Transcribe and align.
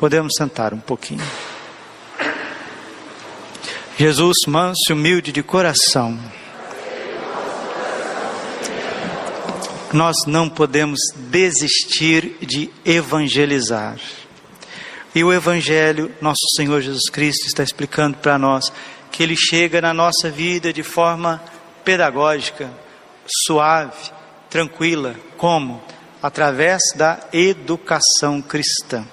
Podemos 0.00 0.32
sentar 0.34 0.72
um 0.72 0.80
pouquinho. 0.80 1.22
Jesus, 3.98 4.38
manso 4.46 4.80
e 4.88 4.92
humilde 4.94 5.30
de 5.30 5.42
coração, 5.42 6.18
nós 9.92 10.16
não 10.26 10.48
podemos 10.48 10.98
desistir 11.14 12.34
de 12.40 12.70
evangelizar. 12.82 14.00
E 15.14 15.22
o 15.22 15.30
Evangelho, 15.30 16.10
nosso 16.18 16.48
Senhor 16.56 16.80
Jesus 16.80 17.10
Cristo 17.10 17.46
está 17.46 17.62
explicando 17.62 18.16
para 18.16 18.38
nós 18.38 18.72
que 19.12 19.22
ele 19.22 19.36
chega 19.36 19.82
na 19.82 19.92
nossa 19.92 20.30
vida 20.30 20.72
de 20.72 20.82
forma 20.82 21.44
pedagógica, 21.84 22.70
suave, 23.44 24.10
tranquila. 24.48 25.14
Como? 25.36 25.82
Através 26.22 26.80
da 26.96 27.20
educação 27.34 28.40
cristã. 28.40 29.04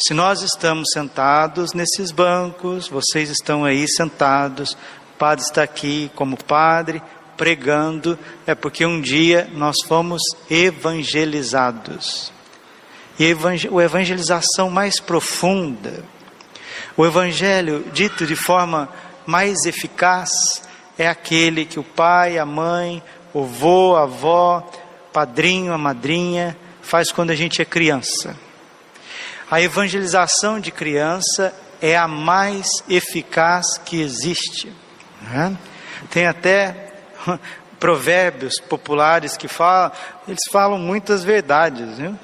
Se 0.00 0.14
nós 0.14 0.42
estamos 0.42 0.90
sentados 0.92 1.72
nesses 1.72 2.12
bancos, 2.12 2.86
vocês 2.86 3.30
estão 3.30 3.64
aí 3.64 3.84
sentados, 3.88 4.74
o 4.74 5.18
padre 5.18 5.44
está 5.44 5.64
aqui 5.64 6.08
como 6.14 6.36
padre, 6.36 7.02
pregando, 7.36 8.16
é 8.46 8.54
porque 8.54 8.86
um 8.86 9.00
dia 9.00 9.50
nós 9.54 9.78
fomos 9.88 10.22
evangelizados. 10.48 12.32
E 13.18 13.26
a 13.26 13.82
evangelização 13.82 14.70
mais 14.70 15.00
profunda, 15.00 16.04
o 16.96 17.04
evangelho 17.04 17.84
dito 17.92 18.24
de 18.24 18.36
forma 18.36 18.88
mais 19.26 19.66
eficaz, 19.66 20.62
é 20.96 21.08
aquele 21.08 21.64
que 21.64 21.80
o 21.80 21.84
pai, 21.84 22.38
a 22.38 22.46
mãe, 22.46 23.02
o 23.34 23.42
vô, 23.42 23.96
a 23.96 24.04
avó, 24.04 24.64
padrinho, 25.12 25.72
a 25.72 25.78
madrinha 25.78 26.56
faz 26.82 27.10
quando 27.10 27.30
a 27.30 27.34
gente 27.34 27.60
é 27.60 27.64
criança. 27.64 28.46
A 29.50 29.60
evangelização 29.62 30.60
de 30.60 30.70
criança 30.70 31.54
é 31.80 31.96
a 31.96 32.06
mais 32.06 32.66
eficaz 32.88 33.78
que 33.78 34.00
existe. 34.00 34.70
Né? 35.22 35.56
Tem 36.10 36.26
até 36.26 36.92
provérbios 37.80 38.60
populares 38.60 39.36
que 39.36 39.48
falam, 39.48 39.92
eles 40.26 40.42
falam 40.50 40.78
muitas 40.78 41.24
verdades. 41.24 41.96
Viu? 41.96 42.18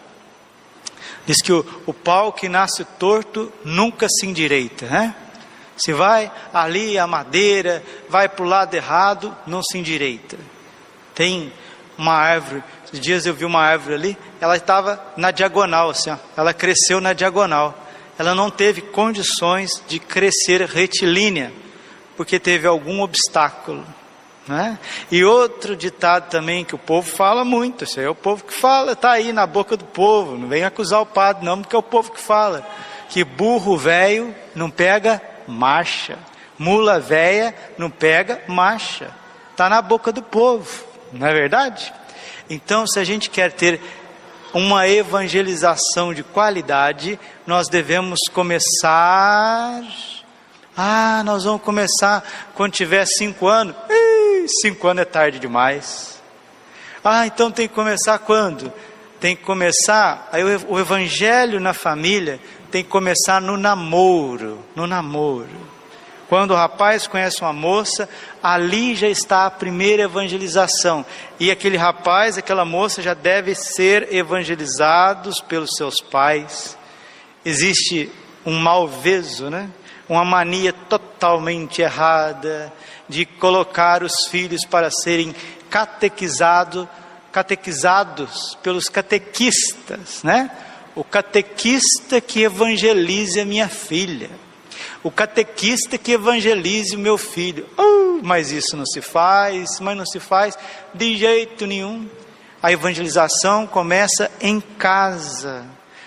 Diz 1.24 1.40
que 1.40 1.52
o, 1.52 1.64
o 1.86 1.94
pau 1.94 2.32
que 2.32 2.48
nasce 2.48 2.84
torto 2.84 3.50
nunca 3.64 4.06
se 4.08 4.26
endireita. 4.26 4.86
Né? 4.86 5.14
Se 5.76 5.92
vai 5.92 6.30
ali 6.52 6.98
a 6.98 7.06
madeira, 7.06 7.82
vai 8.08 8.28
para 8.28 8.44
o 8.44 8.48
lado 8.48 8.74
errado, 8.74 9.34
não 9.46 9.62
se 9.62 9.78
endireita. 9.78 10.36
Tem 11.14 11.52
uma 11.96 12.12
árvore 12.12 12.62
dias 12.98 13.26
eu 13.26 13.34
vi 13.34 13.44
uma 13.44 13.60
árvore 13.60 13.94
ali, 13.94 14.18
ela 14.40 14.56
estava 14.56 15.02
na 15.16 15.30
diagonal, 15.30 15.90
assim, 15.90 16.10
ó, 16.10 16.16
ela 16.36 16.52
cresceu 16.52 17.00
na 17.00 17.12
diagonal. 17.12 17.78
Ela 18.18 18.34
não 18.34 18.50
teve 18.50 18.80
condições 18.80 19.82
de 19.88 19.98
crescer 19.98 20.62
retilínea, 20.62 21.52
porque 22.16 22.38
teve 22.38 22.66
algum 22.66 23.00
obstáculo. 23.00 23.84
Né? 24.46 24.78
E 25.10 25.24
outro 25.24 25.74
ditado 25.74 26.28
também 26.28 26.64
que 26.64 26.74
o 26.74 26.78
povo 26.78 27.10
fala 27.10 27.44
muito, 27.44 27.84
isso 27.84 27.98
é 27.98 28.08
o 28.08 28.14
povo 28.14 28.44
que 28.44 28.52
fala, 28.52 28.92
está 28.92 29.12
aí 29.12 29.32
na 29.32 29.46
boca 29.46 29.76
do 29.76 29.86
povo, 29.86 30.36
não 30.36 30.48
vem 30.48 30.64
acusar 30.64 31.00
o 31.00 31.06
padre, 31.06 31.44
não, 31.44 31.62
porque 31.62 31.74
é 31.74 31.78
o 31.78 31.82
povo 31.82 32.12
que 32.12 32.20
fala. 32.20 32.66
Que 33.08 33.24
burro 33.24 33.76
velho 33.76 34.34
não 34.54 34.70
pega 34.70 35.20
marcha, 35.48 36.18
mula 36.58 37.00
velha 37.00 37.54
não 37.78 37.88
pega 37.88 38.42
marcha, 38.46 39.10
está 39.50 39.68
na 39.68 39.80
boca 39.80 40.12
do 40.12 40.22
povo, 40.22 40.84
não 41.12 41.26
é 41.26 41.32
verdade? 41.32 41.92
Então, 42.48 42.86
se 42.86 42.98
a 42.98 43.04
gente 43.04 43.30
quer 43.30 43.52
ter 43.52 43.80
uma 44.52 44.88
evangelização 44.88 46.14
de 46.14 46.22
qualidade, 46.22 47.18
nós 47.46 47.68
devemos 47.68 48.20
começar. 48.32 49.82
Ah, 50.76 51.22
nós 51.24 51.44
vamos 51.44 51.62
começar 51.62 52.22
quando 52.54 52.72
tiver 52.72 53.04
cinco 53.06 53.48
anos. 53.48 53.74
Ih, 53.90 54.46
cinco 54.62 54.86
anos 54.86 55.02
é 55.02 55.04
tarde 55.04 55.38
demais. 55.38 56.20
Ah, 57.02 57.26
então 57.26 57.50
tem 57.50 57.66
que 57.68 57.74
começar 57.74 58.18
quando? 58.18 58.72
Tem 59.20 59.34
que 59.34 59.42
começar. 59.42 60.28
Aí 60.30 60.42
o 60.44 60.78
evangelho 60.78 61.58
na 61.58 61.74
família 61.74 62.40
tem 62.70 62.84
que 62.84 62.90
começar 62.90 63.40
no 63.40 63.56
namoro, 63.56 64.58
no 64.74 64.86
namoro. 64.86 65.73
Quando 66.28 66.52
o 66.52 66.56
rapaz 66.56 67.06
conhece 67.06 67.42
uma 67.42 67.52
moça, 67.52 68.08
ali 68.42 68.94
já 68.94 69.08
está 69.08 69.46
a 69.46 69.50
primeira 69.50 70.04
evangelização. 70.04 71.04
E 71.38 71.50
aquele 71.50 71.76
rapaz, 71.76 72.38
aquela 72.38 72.64
moça 72.64 73.02
já 73.02 73.12
deve 73.12 73.54
ser 73.54 74.12
evangelizados 74.12 75.40
pelos 75.40 75.70
seus 75.76 76.00
pais. 76.00 76.78
Existe 77.44 78.10
um 78.44 78.58
malveso, 78.58 79.50
né? 79.50 79.68
Uma 80.08 80.24
mania 80.24 80.72
totalmente 80.72 81.82
errada 81.82 82.72
de 83.08 83.26
colocar 83.26 84.02
os 84.02 84.26
filhos 84.30 84.64
para 84.64 84.90
serem 84.90 85.34
catequizados, 85.68 86.86
catequizados 87.30 88.56
pelos 88.62 88.88
catequistas, 88.88 90.22
né? 90.22 90.50
O 90.94 91.04
catequista 91.04 92.20
que 92.20 92.42
evangelize 92.42 93.40
a 93.40 93.44
minha 93.44 93.68
filha 93.68 94.30
o 95.04 95.10
catequista 95.10 95.98
que 95.98 96.12
evangelize 96.12 96.96
o 96.96 96.98
meu 96.98 97.18
filho. 97.18 97.66
Oh, 97.76 98.20
mas 98.22 98.50
isso 98.50 98.74
não 98.74 98.86
se 98.86 99.02
faz, 99.02 99.78
mas 99.78 99.96
não 99.96 100.06
se 100.06 100.18
faz 100.18 100.58
de 100.94 101.14
jeito 101.14 101.66
nenhum. 101.66 102.08
A 102.62 102.72
evangelização 102.72 103.66
começa 103.66 104.30
em 104.40 104.58
casa, 104.58 105.66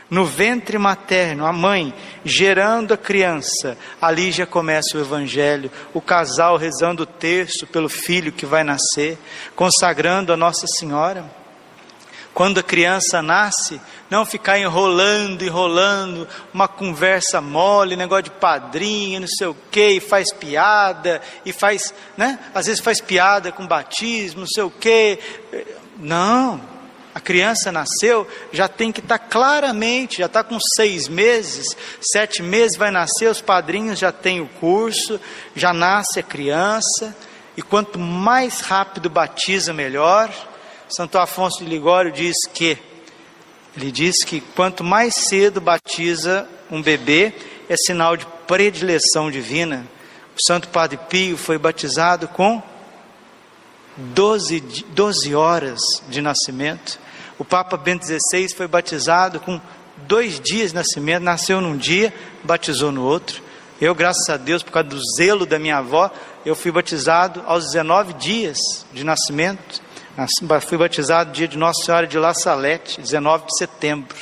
no 0.09 0.25
ventre 0.25 0.79
materno, 0.79 1.45
a 1.45 1.53
mãe 1.53 1.93
gerando 2.25 2.95
a 2.95 2.97
criança. 2.97 3.77
Ali 4.01 4.31
já 4.31 4.47
começa 4.47 4.97
o 4.97 5.01
evangelho, 5.01 5.69
o 5.93 6.01
casal 6.01 6.57
rezando 6.57 7.03
o 7.03 7.05
terço 7.05 7.67
pelo 7.67 7.87
filho 7.87 8.31
que 8.31 8.47
vai 8.47 8.63
nascer, 8.63 9.19
consagrando 9.55 10.33
a 10.33 10.37
Nossa 10.37 10.65
Senhora. 10.65 11.23
Quando 12.37 12.59
a 12.59 12.63
criança 12.63 13.19
nasce, 13.19 13.81
não 14.11 14.23
ficar 14.23 14.59
enrolando, 14.59 15.43
enrolando, 15.43 16.27
uma 16.53 16.67
conversa 16.67 17.41
mole, 17.41 17.95
negócio 17.95 18.25
de 18.25 18.29
padrinho, 18.29 19.21
não 19.21 19.27
sei 19.27 19.47
o 19.47 19.57
quê, 19.71 19.93
e 19.93 19.99
faz 19.99 20.31
piada, 20.31 21.19
e 21.43 21.51
faz, 21.51 21.91
né? 22.15 22.37
Às 22.53 22.67
vezes 22.67 22.79
faz 22.79 23.01
piada 23.01 23.51
com 23.51 23.65
batismo, 23.65 24.41
não 24.41 24.47
sei 24.47 24.61
o 24.61 24.69
quê. 24.69 25.17
Não, 25.97 26.61
a 27.11 27.19
criança 27.19 27.71
nasceu, 27.71 28.27
já 28.53 28.67
tem 28.67 28.91
que 28.91 28.99
estar 28.99 29.17
tá 29.17 29.25
claramente, 29.25 30.19
já 30.19 30.27
está 30.27 30.43
com 30.43 30.59
seis 30.75 31.07
meses, 31.07 31.75
sete 31.99 32.43
meses 32.43 32.77
vai 32.77 32.91
nascer, 32.91 33.31
os 33.31 33.41
padrinhos 33.41 33.97
já 33.97 34.11
têm 34.11 34.41
o 34.41 34.47
curso, 34.47 35.19
já 35.55 35.73
nasce 35.73 36.19
a 36.19 36.23
criança, 36.23 37.17
e 37.57 37.63
quanto 37.63 37.97
mais 37.97 38.59
rápido 38.59 39.09
batiza, 39.09 39.73
melhor. 39.73 40.31
Santo 40.89 41.17
Afonso 41.17 41.63
de 41.63 41.69
Ligório 41.69 42.11
diz 42.11 42.35
que 42.53 42.77
ele 43.75 43.91
diz 43.91 44.23
que 44.23 44.41
quanto 44.41 44.83
mais 44.83 45.13
cedo 45.13 45.61
batiza 45.61 46.47
um 46.71 46.81
bebê, 46.81 47.33
é 47.69 47.75
sinal 47.77 48.17
de 48.17 48.25
predileção 48.47 49.29
divina. 49.29 49.85
O 50.35 50.47
Santo 50.47 50.69
Padre 50.69 50.97
Pio 51.09 51.37
foi 51.37 51.57
batizado 51.57 52.27
com 52.27 52.61
12, 53.97 54.59
12 54.59 55.35
horas 55.35 55.79
de 56.09 56.21
nascimento. 56.21 56.99
O 57.37 57.45
Papa 57.45 57.77
Bento 57.77 58.05
XVI 58.05 58.49
foi 58.55 58.67
batizado 58.67 59.39
com 59.39 59.61
dois 60.07 60.39
dias 60.39 60.69
de 60.69 60.75
nascimento, 60.75 61.23
nasceu 61.23 61.61
num 61.61 61.77
dia, 61.77 62.13
batizou 62.43 62.91
no 62.91 63.03
outro. 63.03 63.43
Eu, 63.79 63.93
graças 63.93 64.27
a 64.29 64.37
Deus, 64.37 64.63
por 64.63 64.71
causa 64.71 64.89
do 64.89 64.99
zelo 65.15 65.45
da 65.45 65.59
minha 65.59 65.77
avó, 65.77 66.09
eu 66.45 66.55
fui 66.55 66.71
batizado 66.71 67.43
aos 67.45 67.65
19 67.65 68.13
dias 68.13 68.57
de 68.91 69.03
nascimento. 69.03 69.81
Fui 70.67 70.79
batizado 70.79 71.29
no 71.29 71.35
dia 71.35 71.47
de 71.47 71.59
Nossa 71.59 71.85
Senhora 71.85 72.07
de 72.07 72.17
La 72.17 72.33
Salete, 72.33 72.99
19 72.99 73.45
de 73.45 73.55
setembro. 73.55 74.17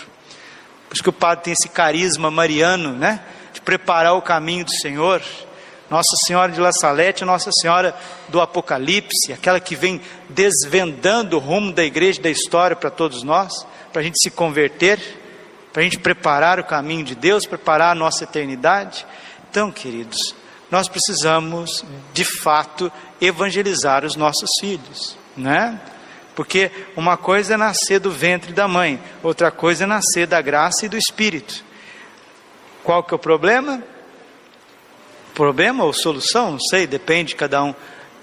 Por 0.90 0.94
isso 0.94 1.02
que 1.02 1.10
o 1.10 1.14
padre 1.14 1.46
tem 1.46 1.54
esse 1.54 1.70
carisma 1.70 2.30
mariano, 2.30 2.92
né? 2.92 3.22
De 3.54 3.62
preparar 3.62 4.14
o 4.14 4.22
caminho 4.22 4.66
do 4.66 4.72
Senhor. 4.72 5.22
Nossa 5.90 6.18
Senhora 6.28 6.52
de 6.52 6.60
La 6.60 6.74
Salete, 6.74 7.24
Nossa 7.24 7.50
Senhora 7.62 7.96
do 8.28 8.42
Apocalipse, 8.42 9.32
aquela 9.32 9.58
que 9.58 9.74
vem 9.74 10.02
desvendando 10.28 11.38
o 11.38 11.40
rumo 11.40 11.72
da 11.72 11.86
igreja, 11.86 12.22
da 12.22 12.30
história 12.30 12.76
para 12.76 12.90
todos 12.90 13.24
nós, 13.24 13.66
para 13.94 14.02
a 14.02 14.04
gente 14.04 14.20
se 14.22 14.30
converter. 14.30 15.00
para 15.72 15.82
a 15.82 15.84
gente 15.84 16.00
preparar 16.00 16.58
o 16.58 16.64
caminho 16.64 17.04
de 17.04 17.16
Deus, 17.16 17.46
preparar 17.46 17.92
a 17.92 17.96
nossa 17.96 18.24
eternidade. 18.24 19.06
Então, 19.50 19.70
queridos, 19.70 20.34
nós 20.72 20.88
precisamos, 20.88 21.84
de 22.14 22.24
fato, 22.24 22.90
evangelizar 23.20 24.06
os 24.06 24.16
nossos 24.16 24.50
filhos, 24.62 25.18
né? 25.36 25.80
Porque 26.36 26.70
uma 26.96 27.16
coisa 27.16 27.54
é 27.54 27.58
nascer 27.58 28.00
do 28.00 28.12
ventre 28.12 28.52
da 28.52 28.68
mãe, 28.68 29.02
outra 29.24 29.52
coisa 29.52 29.86
é 29.86 29.88
nascer 29.88 30.28
da 30.28 30.42
graça 30.42 30.86
e 30.86 30.90
do 30.90 30.98
Espírito. 30.98 31.64
Qual 32.84 33.04
que 33.04 33.14
é 33.14 33.16
o 33.16 33.20
problema? 33.20 33.82
Problema 35.34 35.84
ou 35.84 35.94
solução? 35.94 36.52
Não 36.52 36.60
sei, 36.60 36.86
depende 36.86 37.30
de 37.30 37.36
cada 37.36 37.64
um. 37.64 37.74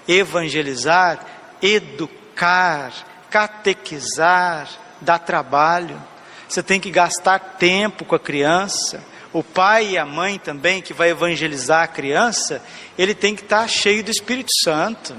Evangelizar, 0.07 1.25
educar, 1.61 2.93
catequizar, 3.29 4.69
dá 5.01 5.17
trabalho. 5.17 5.99
Você 6.47 6.61
tem 6.61 6.79
que 6.79 6.91
gastar 6.91 7.39
tempo 7.39 8.05
com 8.05 8.15
a 8.15 8.19
criança. 8.19 9.03
O 9.31 9.43
pai 9.43 9.91
e 9.91 9.97
a 9.97 10.05
mãe 10.05 10.37
também, 10.37 10.81
que 10.81 10.93
vai 10.93 11.09
evangelizar 11.09 11.83
a 11.83 11.87
criança, 11.87 12.61
ele 12.95 13.15
tem 13.15 13.35
que 13.35 13.41
estar 13.41 13.67
cheio 13.67 14.03
do 14.03 14.11
Espírito 14.11 14.51
Santo 14.63 15.15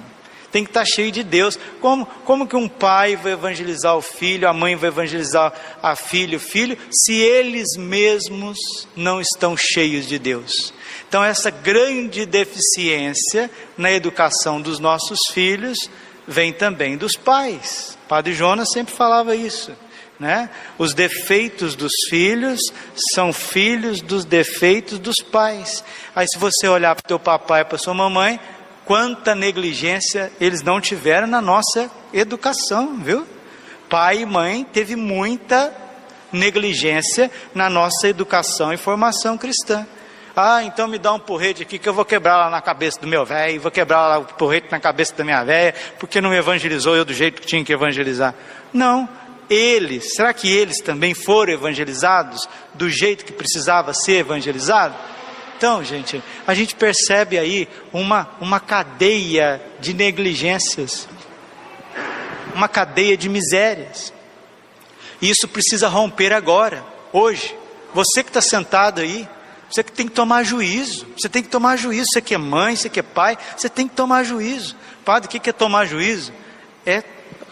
tem 0.54 0.62
que 0.62 0.70
estar 0.70 0.84
cheio 0.84 1.10
de 1.10 1.24
Deus. 1.24 1.58
Como, 1.80 2.06
como 2.24 2.46
que 2.46 2.54
um 2.54 2.68
pai 2.68 3.16
vai 3.16 3.32
evangelizar 3.32 3.96
o 3.96 4.00
filho, 4.00 4.48
a 4.48 4.52
mãe 4.52 4.76
vai 4.76 4.86
evangelizar 4.86 5.52
a 5.82 5.96
filho, 5.96 6.38
o 6.38 6.40
filho, 6.40 6.78
se 6.92 7.12
eles 7.12 7.76
mesmos 7.76 8.56
não 8.94 9.20
estão 9.20 9.56
cheios 9.56 10.06
de 10.06 10.16
Deus? 10.16 10.72
Então, 11.08 11.24
essa 11.24 11.50
grande 11.50 12.24
deficiência 12.24 13.50
na 13.76 13.90
educação 13.90 14.60
dos 14.60 14.78
nossos 14.78 15.18
filhos 15.32 15.90
vem 16.24 16.52
também 16.52 16.96
dos 16.96 17.16
pais. 17.16 17.98
Padre 18.08 18.32
Jonas 18.32 18.68
sempre 18.72 18.94
falava 18.94 19.34
isso. 19.34 19.72
Né? 20.20 20.48
Os 20.78 20.94
defeitos 20.94 21.74
dos 21.74 21.92
filhos 22.08 22.60
são 23.12 23.32
filhos 23.32 24.00
dos 24.00 24.24
defeitos 24.24 25.00
dos 25.00 25.16
pais. 25.16 25.82
Aí, 26.14 26.28
se 26.28 26.38
você 26.38 26.68
olhar 26.68 26.94
para 26.94 27.04
o 27.04 27.08
teu 27.08 27.18
papai 27.18 27.62
e 27.62 27.64
para 27.64 27.76
sua 27.76 27.92
mamãe, 27.92 28.38
quanta 28.84 29.34
negligência 29.34 30.32
eles 30.40 30.62
não 30.62 30.80
tiveram 30.80 31.26
na 31.26 31.40
nossa 31.40 31.90
educação, 32.12 32.98
viu? 32.98 33.26
Pai 33.88 34.18
e 34.18 34.26
mãe 34.26 34.64
teve 34.64 34.96
muita 34.96 35.72
negligência 36.32 37.30
na 37.54 37.70
nossa 37.70 38.08
educação 38.08 38.72
e 38.72 38.76
formação 38.76 39.38
cristã. 39.38 39.86
Ah, 40.36 40.64
então 40.64 40.88
me 40.88 40.98
dá 40.98 41.12
um 41.12 41.18
porrete 41.18 41.62
aqui 41.62 41.78
que 41.78 41.88
eu 41.88 41.94
vou 41.94 42.04
quebrar 42.04 42.36
lá 42.36 42.50
na 42.50 42.60
cabeça 42.60 43.00
do 43.00 43.06
meu 43.06 43.24
velho, 43.24 43.60
vou 43.60 43.70
quebrar 43.70 44.08
lá 44.08 44.18
o 44.18 44.24
porrete 44.24 44.66
na 44.68 44.80
cabeça 44.80 45.14
da 45.14 45.22
minha 45.22 45.44
velha, 45.44 45.72
porque 45.98 46.20
não 46.20 46.34
evangelizou 46.34 46.96
eu 46.96 47.04
do 47.04 47.14
jeito 47.14 47.40
que 47.40 47.46
tinha 47.46 47.64
que 47.64 47.72
evangelizar. 47.72 48.34
Não, 48.72 49.08
eles, 49.48 50.14
será 50.14 50.32
que 50.32 50.50
eles 50.50 50.80
também 50.80 51.14
foram 51.14 51.52
evangelizados 51.52 52.48
do 52.74 52.90
jeito 52.90 53.24
que 53.24 53.32
precisava 53.32 53.94
ser 53.94 54.18
evangelizado? 54.18 54.94
Então, 55.56 55.84
gente, 55.84 56.22
a 56.46 56.54
gente 56.54 56.74
percebe 56.74 57.38
aí 57.38 57.68
uma, 57.92 58.28
uma 58.40 58.60
cadeia 58.60 59.62
de 59.80 59.94
negligências, 59.94 61.08
uma 62.54 62.68
cadeia 62.68 63.16
de 63.16 63.28
misérias. 63.28 64.12
E 65.20 65.30
isso 65.30 65.48
precisa 65.48 65.88
romper 65.88 66.32
agora, 66.32 66.84
hoje. 67.12 67.56
Você 67.94 68.22
que 68.22 68.30
está 68.30 68.40
sentado 68.40 69.00
aí, 69.00 69.28
você 69.70 69.82
que 69.82 69.92
tem 69.92 70.06
que 70.06 70.12
tomar 70.12 70.44
juízo. 70.44 71.06
Você 71.18 71.28
tem 71.28 71.42
que 71.42 71.48
tomar 71.48 71.76
juízo. 71.76 72.06
Você 72.12 72.20
que 72.20 72.34
é 72.34 72.38
mãe, 72.38 72.76
você 72.76 72.88
que 72.88 73.00
é 73.00 73.02
pai, 73.02 73.36
você 73.56 73.68
tem 73.68 73.88
que 73.88 73.94
tomar 73.94 74.24
juízo. 74.24 74.76
Padre, 75.04 75.26
o 75.26 75.30
que 75.40 75.50
é 75.50 75.52
tomar 75.52 75.86
juízo? 75.86 76.32
É 76.86 77.02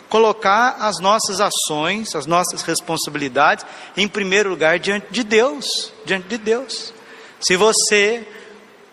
colocar 0.08 0.76
as 0.78 1.00
nossas 1.00 1.40
ações, 1.40 2.14
as 2.14 2.26
nossas 2.26 2.62
responsabilidades, 2.62 3.64
em 3.96 4.06
primeiro 4.06 4.50
lugar 4.50 4.78
diante 4.78 5.06
de 5.10 5.24
Deus. 5.24 5.92
Diante 6.04 6.28
de 6.28 6.38
Deus. 6.38 6.92
Se 7.42 7.56
você, 7.56 8.24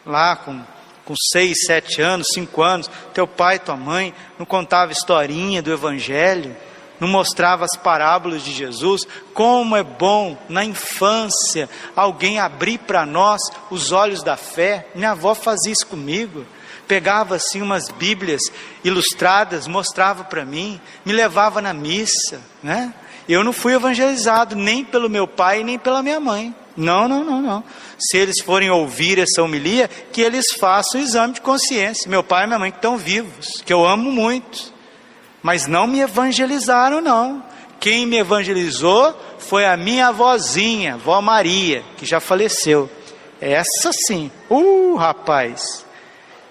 lá 0.04 0.36
com, 0.36 0.60
com 1.06 1.14
seis, 1.32 1.66
sete 1.68 2.02
anos, 2.02 2.30
cinco 2.34 2.64
anos, 2.64 2.90
teu 3.14 3.28
pai, 3.28 3.60
tua 3.60 3.78
mãe, 3.78 4.12
não 4.40 4.46
contava 4.46 4.92
historinha 4.92 5.62
do 5.62 5.72
Evangelho, 5.72 6.58
não 7.00 7.08
mostrava 7.08 7.64
as 7.64 7.78
parábolas 7.78 8.44
de 8.44 8.52
Jesus, 8.52 9.08
como 9.36 9.76
é 9.76 9.84
bom 9.84 10.36
na 10.50 10.66
infância 10.66 11.70
alguém 11.96 12.40
abrir 12.40 12.80
para 12.80 13.06
nós 13.06 13.40
os 13.70 13.92
olhos 13.92 14.24
da 14.24 14.36
fé. 14.36 14.88
Minha 14.96 15.12
avó 15.12 15.36
fazia 15.36 15.72
isso 15.72 15.86
comigo. 15.86 16.44
Pegava 16.88 17.36
assim 17.36 17.62
umas 17.62 17.88
Bíblias 17.90 18.42
ilustradas, 18.84 19.68
mostrava 19.68 20.24
para 20.24 20.44
mim, 20.44 20.82
me 21.06 21.14
levava 21.14 21.62
na 21.62 21.72
missa, 21.72 22.42
né? 22.64 22.94
Eu 23.30 23.44
não 23.44 23.54
fui 23.54 23.76
evangelizado 23.76 24.56
nem 24.56 24.84
pelo 24.84 25.08
meu 25.08 25.28
pai 25.28 25.64
nem 25.64 25.78
pela 25.78 26.02
minha 26.02 26.20
mãe. 26.20 26.54
Não, 26.76 27.08
não, 27.08 27.24
não, 27.24 27.40
não. 27.40 27.64
Se 28.00 28.18
eles 28.18 28.42
forem 28.42 28.72
ouvir 28.72 29.20
essa 29.20 29.44
homilia, 29.44 29.88
que 29.88 30.20
eles 30.20 30.54
façam 30.54 31.00
o 31.00 31.04
exame 31.04 31.36
de 31.36 31.42
consciência. 31.42 32.10
Meu 32.10 32.24
pai 32.24 32.46
e 32.46 32.48
minha 32.48 32.58
mãe 32.58 32.72
que 32.72 32.78
estão 32.78 32.98
vivos, 32.98 33.62
que 33.64 33.72
eu 33.72 33.86
amo 33.86 34.12
muito. 34.12 34.74
Mas 35.44 35.68
não 35.68 35.86
me 35.86 36.00
evangelizaram, 36.00 37.02
não. 37.02 37.44
Quem 37.80 38.08
me 38.08 38.18
evangelizou 38.18 39.16
foi 39.38 39.64
a 39.64 39.78
minha 39.78 40.08
avózinha, 40.08 40.98
vó 40.98 41.22
Maria, 41.22 41.84
que 41.98 42.08
já 42.08 42.20
faleceu. 42.20 42.90
Essa 43.40 43.92
sim. 43.94 44.32
Uh, 44.50 44.96
rapaz. 44.96 45.86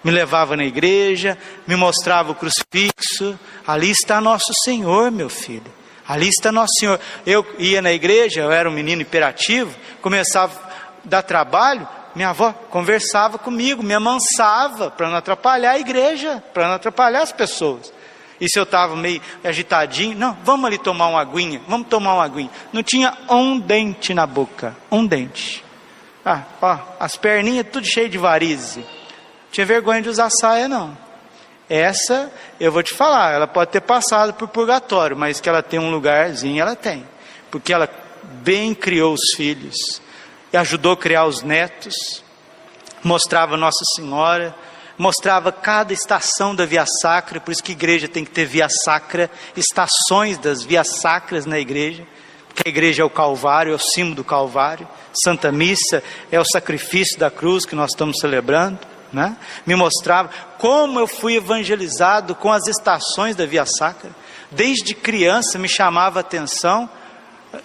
Me 0.05 0.13
levava 0.13 0.57
na 0.57 0.65
igreja, 0.65 1.37
me 1.67 1.75
mostrava 1.75 2.31
o 2.31 2.37
crucifixo. 2.37 3.37
Ali 3.67 3.91
está 3.91 4.21
nosso 4.21 4.55
Senhor, 4.63 5.11
meu 5.11 5.29
filho. 5.29 5.78
Ali 6.09 6.29
está 6.29 6.51
Nosso 6.51 6.73
Senhor. 6.81 6.99
Eu 7.27 7.47
ia 7.59 7.83
na 7.83 7.93
igreja, 7.93 8.41
eu 8.41 8.51
era 8.51 8.69
um 8.69 8.73
menino 8.73 9.03
imperativo, 9.03 9.77
começava 10.01 10.59
a 10.59 10.69
dar 11.05 11.23
trabalho, 11.23 11.87
minha 12.15 12.31
avó 12.31 12.53
conversava 12.71 13.39
comigo, 13.39 13.83
me 13.83 13.93
amansava 13.93 14.91
para 14.91 15.09
não 15.09 15.17
atrapalhar 15.17 15.73
a 15.73 15.79
igreja, 15.79 16.43
para 16.55 16.67
não 16.67 16.75
atrapalhar 16.75 17.23
as 17.23 17.31
pessoas. 17.31 17.93
E 18.41 18.49
se 18.49 18.59
eu 18.59 18.63
estava 18.63 18.97
meio 18.97 19.21
agitadinho, 19.45 20.17
não, 20.17 20.37
vamos 20.45 20.67
ali 20.67 20.79
tomar 20.79 21.09
uma 21.09 21.21
aguinha, 21.21 21.61
vamos 21.69 21.89
tomar 21.89 22.15
uma 22.15 22.25
aguinha. 22.25 22.51
Não 22.73 22.83
tinha 22.83 23.13
um 23.29 23.59
dente 23.59 24.15
na 24.15 24.27
boca, 24.27 24.75
um 24.91 25.07
dente. 25.07 25.65
Ah, 26.25 26.43
ó, 26.63 26.79
as 27.01 27.17
perninhas 27.17 27.67
tudo 27.71 27.87
cheio 27.87 28.09
de 28.09 28.17
varizes. 28.17 28.85
Tinha 29.51 29.67
vergonha 29.67 30.01
de 30.01 30.09
usar 30.09 30.31
saia, 30.31 30.69
não. 30.69 30.97
Essa, 31.69 32.32
eu 32.59 32.73
vou 32.73 32.82
te 32.82 32.94
falar, 32.94 33.35
ela 33.35 33.47
pode 33.47 33.70
ter 33.70 33.82
passado 33.82 34.32
por 34.32 34.49
purgatório, 34.49 35.17
mas 35.17 35.41
que 35.41 35.49
ela 35.49 35.62
tem 35.62 35.79
um 35.79 35.91
lugarzinho, 35.91 36.61
ela 36.61 36.75
tem. 36.75 37.06
Porque 37.50 37.73
ela 37.73 37.88
bem 38.43 38.75
criou 38.75 39.12
os 39.12 39.35
filhos, 39.37 40.00
e 40.50 40.56
ajudou 40.56 40.93
a 40.93 40.97
criar 40.97 41.26
os 41.26 41.43
netos, 41.43 42.25
mostrava 43.05 43.56
Nossa 43.56 43.85
Senhora, 43.94 44.54
mostrava 44.97 45.52
cada 45.52 45.93
estação 45.93 46.54
da 46.54 46.64
via 46.64 46.87
sacra, 46.87 47.38
por 47.38 47.52
isso 47.52 47.62
que 47.62 47.73
a 47.73 47.75
igreja 47.75 48.09
tem 48.09 48.25
que 48.25 48.31
ter 48.31 48.47
via 48.47 48.69
sacra, 48.69 49.31
estações 49.54 50.38
das 50.38 50.62
vias 50.62 51.00
sacras 51.00 51.45
na 51.45 51.59
igreja, 51.59 52.07
porque 52.49 52.66
a 52.66 52.71
igreja 52.71 53.02
é 53.02 53.04
o 53.04 53.11
Calvário, 53.11 53.73
é 53.73 53.76
o 53.76 53.78
símbolo 53.78 54.16
do 54.16 54.25
Calvário, 54.25 54.88
Santa 55.12 55.52
Missa 55.52 56.02
é 56.33 56.40
o 56.40 56.45
sacrifício 56.45 57.19
da 57.19 57.31
cruz 57.31 57.66
que 57.66 57.76
nós 57.76 57.90
estamos 57.90 58.19
celebrando 58.19 58.78
né? 59.12 59.37
me 59.67 59.75
mostrava 59.75 60.31
como 60.59 60.99
eu 60.99 61.07
fui 61.07 61.37
evangelizado 61.37 62.35
com 62.35 62.53
as 62.53 62.67
estações 62.67 63.37
da 63.37 63.47
Via 63.47 63.67
Sacra. 63.67 64.11
Desde 64.50 64.95
criança 64.95 65.59
me 65.59 65.69
chamava 65.69 66.19
a 66.19 66.23
atenção 66.23 66.88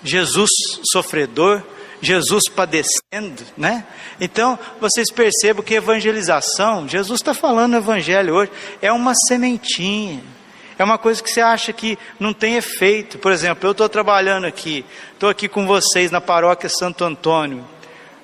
Jesus 0.04 0.50
sofredor, 0.92 1.62
Jesus 2.02 2.50
padecendo, 2.50 3.44
né? 3.58 3.86
Então, 4.20 4.60
vocês 4.80 5.10
percebam 5.12 5.64
que 5.64 5.76
evangelização, 5.76 6.88
Jesus 6.88 7.20
está 7.22 7.34
falando 7.34 7.72
no 7.72 7.78
Evangelho 7.78 8.36
hoje, 8.36 8.52
é 8.82 8.92
uma 8.92 9.14
sementinha, 9.16 10.22
é 10.78 10.84
uma 10.84 10.98
coisa 10.98 11.24
que 11.24 11.32
você 11.32 11.42
acha 11.42 11.72
que 11.72 11.98
não 12.20 12.34
tem 12.34 12.56
efeito. 12.56 13.18
Por 13.18 13.32
exemplo, 13.32 13.68
eu 13.68 13.72
estou 13.72 13.88
trabalhando 13.88 14.46
aqui, 14.46 14.86
estou 15.14 15.30
aqui 15.30 15.48
com 15.48 15.66
vocês 15.66 16.12
na 16.12 16.20
paróquia 16.20 16.70
Santo 16.70 17.06
Antônio, 17.06 17.66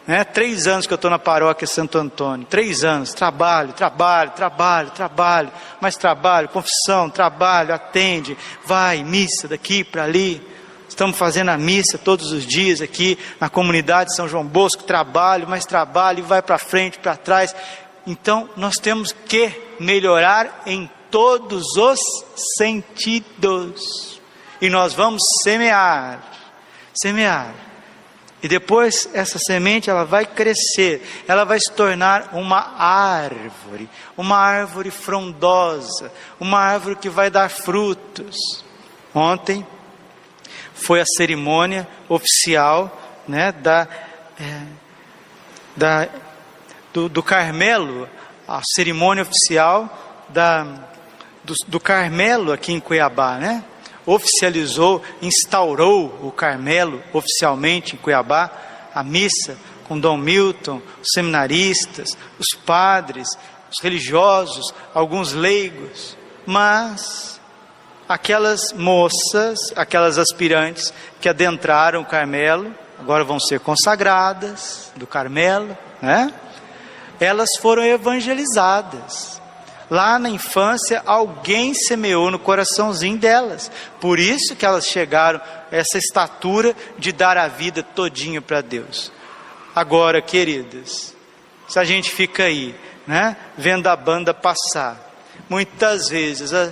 né? 0.09 0.23
Três 0.23 0.65
anos 0.65 0.87
que 0.87 0.93
eu 0.93 0.95
estou 0.95 1.11
na 1.11 1.19
paróquia 1.19 1.67
Santo 1.67 1.99
Antônio. 1.99 2.43
Três 2.47 2.83
anos. 2.83 3.13
Trabalho, 3.13 3.73
trabalho, 3.73 4.31
trabalho, 4.31 4.89
trabalho. 4.89 5.51
Mais 5.79 5.95
trabalho, 5.95 6.49
confissão, 6.49 7.11
trabalho, 7.11 7.75
atende. 7.75 8.35
Vai, 8.65 9.03
missa 9.03 9.47
daqui 9.47 9.83
para 9.83 10.05
ali. 10.05 10.41
Estamos 10.87 11.15
fazendo 11.15 11.49
a 11.49 11.59
missa 11.59 11.95
todos 11.95 12.31
os 12.31 12.43
dias 12.43 12.81
aqui 12.81 13.19
na 13.39 13.49
comunidade 13.49 14.09
de 14.09 14.15
São 14.15 14.27
João 14.27 14.43
Bosco. 14.43 14.81
Trabalho, 14.81 15.47
mais 15.47 15.63
trabalho, 15.63 16.19
e 16.19 16.23
vai 16.23 16.41
para 16.41 16.57
frente, 16.57 16.97
para 16.97 17.15
trás. 17.15 17.55
Então, 18.07 18.49
nós 18.57 18.77
temos 18.77 19.11
que 19.11 19.51
melhorar 19.79 20.63
em 20.65 20.89
todos 21.11 21.77
os 21.77 21.99
sentidos. 22.57 24.19
E 24.59 24.71
nós 24.71 24.91
vamos 24.91 25.21
semear. 25.43 26.19
Semear 26.99 27.68
e 28.41 28.47
depois 28.47 29.09
essa 29.13 29.37
semente 29.37 29.89
ela 29.89 30.05
vai 30.05 30.25
crescer, 30.25 31.05
ela 31.27 31.43
vai 31.43 31.59
se 31.59 31.71
tornar 31.71 32.29
uma 32.33 32.73
árvore, 32.77 33.89
uma 34.17 34.37
árvore 34.37 34.91
frondosa, 34.91 36.11
uma 36.39 36.59
árvore 36.59 36.95
que 36.95 37.09
vai 37.09 37.29
dar 37.29 37.49
frutos. 37.49 38.63
Ontem 39.13 39.65
foi 40.73 41.01
a 41.01 41.05
cerimônia 41.05 41.87
oficial 42.07 43.21
né, 43.27 43.51
da, 43.51 43.87
é, 44.39 44.61
da, 45.75 46.07
do, 46.93 47.09
do 47.09 47.21
Carmelo, 47.21 48.07
a 48.47 48.61
cerimônia 48.63 49.23
oficial 49.23 50.23
da, 50.29 50.63
do, 51.43 51.53
do 51.67 51.79
Carmelo 51.79 52.53
aqui 52.53 52.71
em 52.71 52.79
Cuiabá, 52.79 53.37
né? 53.37 53.63
Oficializou, 54.09 55.03
instaurou 55.21 56.17
o 56.23 56.31
Carmelo 56.31 56.99
oficialmente 57.13 57.95
em 57.95 57.99
Cuiabá, 57.99 58.49
a 58.91 59.03
missa 59.03 59.55
com 59.87 59.99
Dom 59.99 60.17
Milton, 60.17 60.81
os 60.99 61.09
seminaristas, 61.13 62.17
os 62.39 62.57
padres, 62.65 63.27
os 63.71 63.83
religiosos, 63.83 64.73
alguns 64.95 65.33
leigos, 65.33 66.17
mas 66.43 67.39
aquelas 68.07 68.73
moças, 68.73 69.59
aquelas 69.75 70.17
aspirantes 70.17 70.91
que 71.21 71.29
adentraram 71.29 72.01
o 72.01 72.05
Carmelo, 72.05 72.73
agora 72.99 73.23
vão 73.23 73.39
ser 73.39 73.59
consagradas 73.59 74.91
do 74.95 75.05
Carmelo, 75.05 75.77
né? 76.01 76.33
Elas 77.19 77.49
foram 77.59 77.83
evangelizadas. 77.85 79.38
Lá 79.89 80.19
na 80.19 80.29
infância, 80.29 81.01
alguém 81.05 81.73
semeou 81.73 82.29
no 82.29 82.37
coraçãozinho 82.37 83.17
delas. 83.17 83.71
Por 83.99 84.19
isso 84.19 84.55
que 84.55 84.65
elas 84.65 84.85
chegaram 84.85 85.41
a 85.41 85.75
essa 85.75 85.97
estatura 85.97 86.75
de 86.97 87.11
dar 87.11 87.37
a 87.37 87.47
vida 87.47 87.81
todinha 87.81 88.41
para 88.41 88.61
Deus. 88.61 89.11
Agora, 89.75 90.21
queridas, 90.21 91.15
se 91.67 91.79
a 91.79 91.83
gente 91.83 92.11
fica 92.11 92.43
aí, 92.43 92.75
né, 93.07 93.35
vendo 93.57 93.87
a 93.87 93.95
banda 93.95 94.33
passar, 94.33 95.09
muitas 95.49 96.09
vezes 96.09 96.53
a 96.53 96.71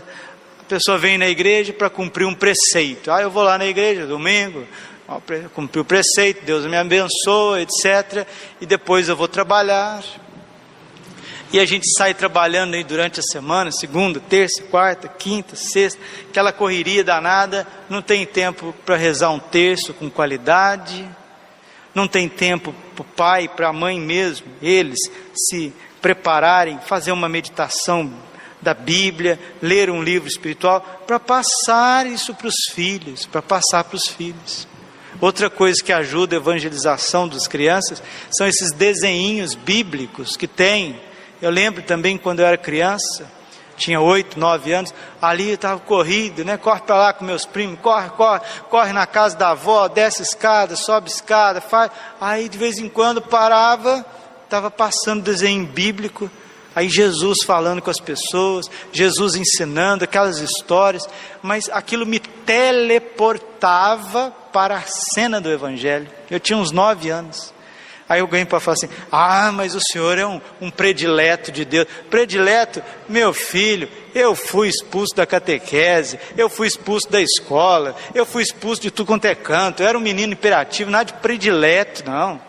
pessoa 0.68 0.98
vem 0.98 1.18
na 1.18 1.28
igreja 1.28 1.74
para 1.74 1.90
cumprir 1.90 2.26
um 2.26 2.36
preceito. 2.36 3.12
Ah, 3.12 3.22
eu 3.22 3.32
vou 3.32 3.44
lá 3.44 3.58
na 3.58 3.66
igreja 3.66 4.06
domingo, 4.06 4.68
cumprir 5.54 5.80
o 5.80 5.86
preceito, 5.86 6.46
Deus 6.46 6.66
me 6.66 6.76
abençoa, 6.76 7.62
etc. 7.62 8.28
E 8.62 8.66
depois 8.66 9.10
eu 9.10 9.16
vou 9.16 9.28
trabalhar. 9.28 10.04
E 11.52 11.60
a 11.60 11.66
gente 11.66 11.88
sai 11.96 12.14
trabalhando 12.14 12.74
aí 12.74 12.84
durante 12.84 13.20
a 13.22 13.24
semana, 13.24 13.72
segunda, 13.72 14.20
terça, 14.20 14.62
quarta, 14.64 15.08
quinta, 15.08 15.56
sexta, 15.56 16.00
aquela 16.30 16.52
correria 16.52 17.04
danada, 17.04 17.66
não 17.90 18.02
tem 18.02 18.26
tempo 18.26 18.76
para 18.86 18.98
rezar 18.98 19.32
um 19.32 19.40
terço 19.40 19.94
com 19.94 20.10
qualidade, 20.10 21.08
não 21.96 22.08
tem 22.08 22.28
tempo 22.28 22.76
para 22.94 23.02
o 23.02 23.06
pai, 23.06 23.48
para 23.48 23.70
a 23.70 23.74
mãe 23.74 24.00
mesmo, 24.00 24.48
eles 24.62 25.00
se 25.34 25.74
prepararem, 26.02 26.80
fazer 26.86 27.14
uma 27.14 27.30
meditação 27.30 28.12
da 28.62 28.74
Bíblia, 28.74 29.40
ler 29.62 29.90
um 29.90 30.04
livro 30.04 30.28
espiritual, 30.28 30.82
para 31.08 31.20
passar 31.20 32.06
isso 32.06 32.36
para 32.36 32.48
os 32.48 32.74
filhos, 32.74 33.26
para 33.26 33.42
passar 33.42 33.86
para 33.86 33.96
os 33.96 34.08
filhos. 34.08 34.68
Outra 35.22 35.50
coisa 35.50 35.82
que 35.84 35.94
ajuda 35.94 36.36
a 36.36 36.40
evangelização 36.40 37.28
das 37.28 37.48
crianças 37.48 38.04
são 38.30 38.46
esses 38.46 38.72
desenhinhos 38.72 39.56
bíblicos 39.56 40.36
que 40.36 40.48
tem 40.48 41.00
eu 41.42 41.50
lembro 41.50 41.84
também 41.84 42.18
quando 42.18 42.40
eu 42.40 42.46
era 42.46 42.58
criança, 42.58 43.26
tinha 43.78 44.02
oito, 44.02 44.38
nove 44.40 44.74
anos, 44.74 44.94
ali 45.22 45.50
eu 45.50 45.56
estava 45.56 45.80
corrido, 45.80 46.44
né? 46.44 46.58
Corre 46.58 46.82
para 46.82 46.98
lá 46.98 47.14
com 47.14 47.24
meus 47.24 47.46
primos, 47.46 47.80
corre, 47.80 48.10
corre, 48.10 48.42
corre 48.70 48.92
na 48.92 49.06
casa 49.06 49.38
da 49.38 49.52
avó, 49.52 49.88
desce 49.88 50.24
escada, 50.24 50.76
sobe 50.76 51.10
escada, 51.10 51.62
faz. 51.62 51.92
Aí 52.20 52.50
de 52.50 52.58
vez 52.58 52.80
em 52.80 52.90
quando 52.90 53.22
parava, 53.22 54.04
estava 54.44 54.72
passando 54.72 55.22
desenho 55.22 55.64
bíblico, 55.66 56.30
aí 56.76 56.90
Jesus 56.90 57.44
falando 57.46 57.82
com 57.82 57.92
as 57.92 58.00
pessoas, 58.00 58.66
Jesus 58.92 59.36
ensinando 59.36 60.04
aquelas 60.04 60.40
histórias, 60.40 61.08
mas 61.44 61.70
aquilo 61.70 62.06
me 62.06 62.20
teleportava 62.20 64.34
para 64.52 64.78
a 64.78 64.84
cena 65.14 65.40
do 65.40 65.52
Evangelho. 65.52 66.10
Eu 66.32 66.40
tinha 66.40 66.58
uns 66.58 66.72
nove 66.72 67.12
anos. 67.12 67.54
Aí 68.10 68.22
alguém 68.22 68.46
pode 68.46 68.64
falar 68.64 68.76
assim: 68.76 68.90
ah, 69.12 69.52
mas 69.52 69.76
o 69.76 69.82
senhor 69.82 70.18
é 70.18 70.26
um, 70.26 70.40
um 70.62 70.72
predileto 70.72 71.52
de 71.52 71.66
Deus. 71.66 71.88
Predileto, 72.10 72.82
meu 73.10 73.34
filho, 73.34 73.90
eu 74.16 74.36
fui 74.36 74.70
expulso 74.70 75.16
da 75.16 75.26
catequese, 75.26 76.20
eu 76.38 76.50
fui 76.50 76.68
expulso 76.68 77.10
da 77.10 77.22
escola, 77.22 77.96
eu 78.16 78.26
fui 78.26 78.44
expulso 78.44 78.82
de 78.82 78.92
tudo 78.92 79.08
quanto 79.08 79.26
é 79.26 79.36
canto, 79.36 79.84
eu 79.84 79.88
era 79.88 79.98
um 79.98 80.02
menino 80.02 80.34
imperativo, 80.34 80.90
nada 80.90 81.06
de 81.06 81.14
predileto, 81.14 82.04
não. 82.06 82.48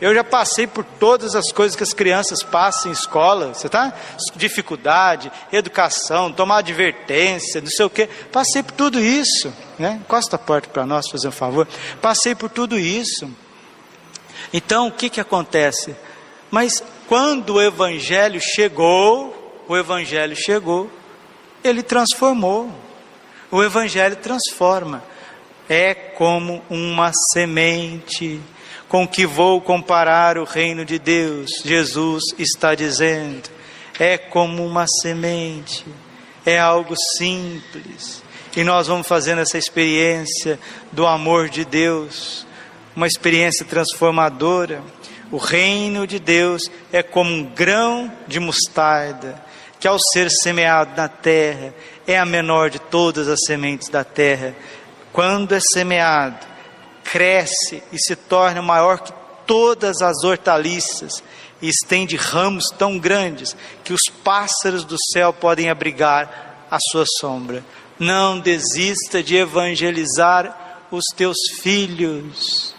Eu 0.00 0.14
já 0.14 0.24
passei 0.24 0.66
por 0.66 0.82
todas 0.82 1.34
as 1.34 1.52
coisas 1.52 1.76
que 1.76 1.82
as 1.82 1.92
crianças 1.92 2.42
passam 2.42 2.90
em 2.90 2.94
escola, 2.94 3.52
você 3.52 3.68
tá? 3.68 3.92
Dificuldade, 4.34 5.30
educação, 5.52 6.32
tomar 6.32 6.58
advertência, 6.58 7.60
não 7.60 7.68
sei 7.68 7.84
o 7.84 7.90
quê. 7.90 8.08
Passei 8.32 8.62
por 8.62 8.72
tudo 8.72 8.98
isso, 8.98 9.52
né? 9.78 10.00
Encosta 10.00 10.36
a 10.36 10.38
porta 10.38 10.70
para 10.70 10.86
nós, 10.86 11.10
fazer 11.10 11.28
um 11.28 11.32
favor. 11.32 11.68
Passei 12.00 12.34
por 12.34 12.48
tudo 12.48 12.78
isso. 12.78 13.30
Então 14.52 14.88
o 14.88 14.92
que, 14.92 15.08
que 15.08 15.20
acontece? 15.20 15.94
Mas 16.50 16.82
quando 17.06 17.54
o 17.54 17.62
Evangelho 17.62 18.40
chegou, 18.40 19.64
o 19.68 19.76
Evangelho 19.76 20.34
chegou, 20.36 20.90
ele 21.62 21.82
transformou. 21.82 22.70
O 23.50 23.62
Evangelho 23.62 24.16
transforma. 24.16 25.02
É 25.68 25.94
como 25.94 26.62
uma 26.68 27.12
semente 27.32 28.40
com 28.88 29.06
que 29.06 29.24
vou 29.24 29.60
comparar 29.60 30.36
o 30.36 30.44
reino 30.44 30.84
de 30.84 30.98
Deus. 30.98 31.62
Jesus 31.64 32.24
está 32.36 32.74
dizendo: 32.74 33.48
é 33.98 34.18
como 34.18 34.66
uma 34.66 34.86
semente, 35.00 35.86
é 36.44 36.58
algo 36.58 36.96
simples. 37.16 38.22
E 38.56 38.64
nós 38.64 38.88
vamos 38.88 39.06
fazendo 39.06 39.40
essa 39.40 39.56
experiência 39.56 40.58
do 40.90 41.06
amor 41.06 41.48
de 41.48 41.64
Deus 41.64 42.44
uma 42.94 43.06
experiência 43.06 43.64
transformadora. 43.64 44.82
O 45.30 45.36
reino 45.36 46.06
de 46.06 46.18
Deus 46.18 46.70
é 46.92 47.02
como 47.02 47.30
um 47.30 47.44
grão 47.44 48.10
de 48.26 48.40
mostarda, 48.40 49.40
que 49.78 49.86
ao 49.86 49.98
ser 50.12 50.30
semeado 50.30 50.96
na 50.96 51.08
terra, 51.08 51.72
é 52.06 52.18
a 52.18 52.26
menor 52.26 52.70
de 52.70 52.78
todas 52.78 53.28
as 53.28 53.40
sementes 53.46 53.88
da 53.88 54.04
terra. 54.04 54.54
Quando 55.12 55.54
é 55.54 55.60
semeado, 55.60 56.46
cresce 57.04 57.82
e 57.92 57.98
se 57.98 58.14
torna 58.14 58.60
maior 58.60 59.00
que 59.00 59.12
todas 59.46 60.00
as 60.02 60.22
hortaliças 60.22 61.22
e 61.62 61.68
estende 61.68 62.16
ramos 62.16 62.66
tão 62.78 62.98
grandes 62.98 63.56
que 63.84 63.92
os 63.92 64.02
pássaros 64.22 64.84
do 64.84 64.96
céu 65.12 65.32
podem 65.32 65.68
abrigar 65.68 66.66
a 66.70 66.78
sua 66.90 67.04
sombra. 67.18 67.64
Não 67.98 68.38
desista 68.38 69.22
de 69.22 69.36
evangelizar 69.36 70.86
os 70.90 71.04
teus 71.16 71.36
filhos. 71.60 72.74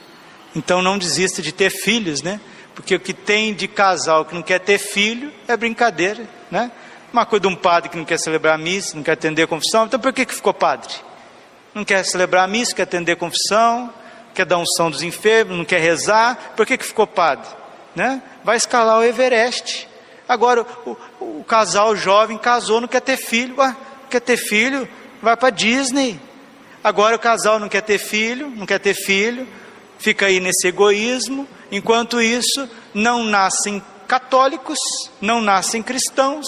Então 0.55 0.81
não 0.81 0.97
desista 0.97 1.41
de 1.41 1.51
ter 1.51 1.69
filhos, 1.69 2.21
né? 2.21 2.39
Porque 2.75 2.95
o 2.95 2.99
que 2.99 3.13
tem 3.13 3.53
de 3.53 3.67
casal 3.67 4.25
que 4.25 4.33
não 4.33 4.41
quer 4.41 4.59
ter 4.59 4.77
filho 4.77 5.31
é 5.47 5.55
brincadeira, 5.55 6.27
né? 6.49 6.71
Uma 7.11 7.25
coisa 7.25 7.41
de 7.41 7.47
um 7.47 7.55
padre 7.55 7.89
que 7.89 7.97
não 7.97 8.05
quer 8.05 8.17
celebrar 8.17 8.55
a 8.55 8.57
missa, 8.57 8.95
não 8.95 9.03
quer 9.03 9.13
atender 9.13 9.43
a 9.43 9.47
confissão, 9.47 9.85
então 9.85 9.99
por 9.99 10.13
que, 10.13 10.25
que 10.25 10.33
ficou 10.33 10.53
padre? 10.53 10.93
Não 11.73 11.83
quer 11.83 12.03
celebrar 12.05 12.45
a 12.45 12.47
missa, 12.47 12.73
quer 12.73 12.83
atender 12.83 13.13
a 13.13 13.15
confissão, 13.17 13.93
quer 14.33 14.45
dar 14.45 14.57
unção 14.57 14.89
dos 14.89 15.03
enfermos, 15.03 15.57
não 15.57 15.65
quer 15.65 15.79
rezar, 15.79 16.53
por 16.55 16.65
que, 16.65 16.77
que 16.77 16.85
ficou 16.85 17.05
padre? 17.05 17.47
Né? 17.95 18.21
Vai 18.43 18.55
escalar 18.55 18.99
o 18.99 19.03
Everest. 19.03 19.87
Agora, 20.27 20.65
o, 20.85 20.97
o, 21.19 21.43
casal 21.43 21.95
jovem 21.95 22.37
casou, 22.37 22.79
não 22.79 22.87
quer 22.87 23.01
ter 23.01 23.17
filho, 23.17 23.55
Ué, 23.57 23.75
quer 24.09 24.21
ter 24.21 24.37
filho, 24.37 24.87
vai 25.21 25.35
para 25.35 25.49
Disney. 25.49 26.19
Agora 26.81 27.15
o 27.15 27.19
casal 27.19 27.59
não 27.59 27.67
quer 27.67 27.81
ter 27.81 27.97
filho, 27.97 28.49
não 28.49 28.65
quer 28.65 28.79
ter 28.79 28.93
filho, 28.93 29.45
fica 30.01 30.25
aí 30.25 30.39
nesse 30.39 30.67
egoísmo, 30.67 31.47
enquanto 31.71 32.19
isso, 32.19 32.67
não 32.93 33.23
nascem 33.23 33.81
católicos, 34.07 34.79
não 35.21 35.39
nascem 35.39 35.81
cristãos, 35.81 36.47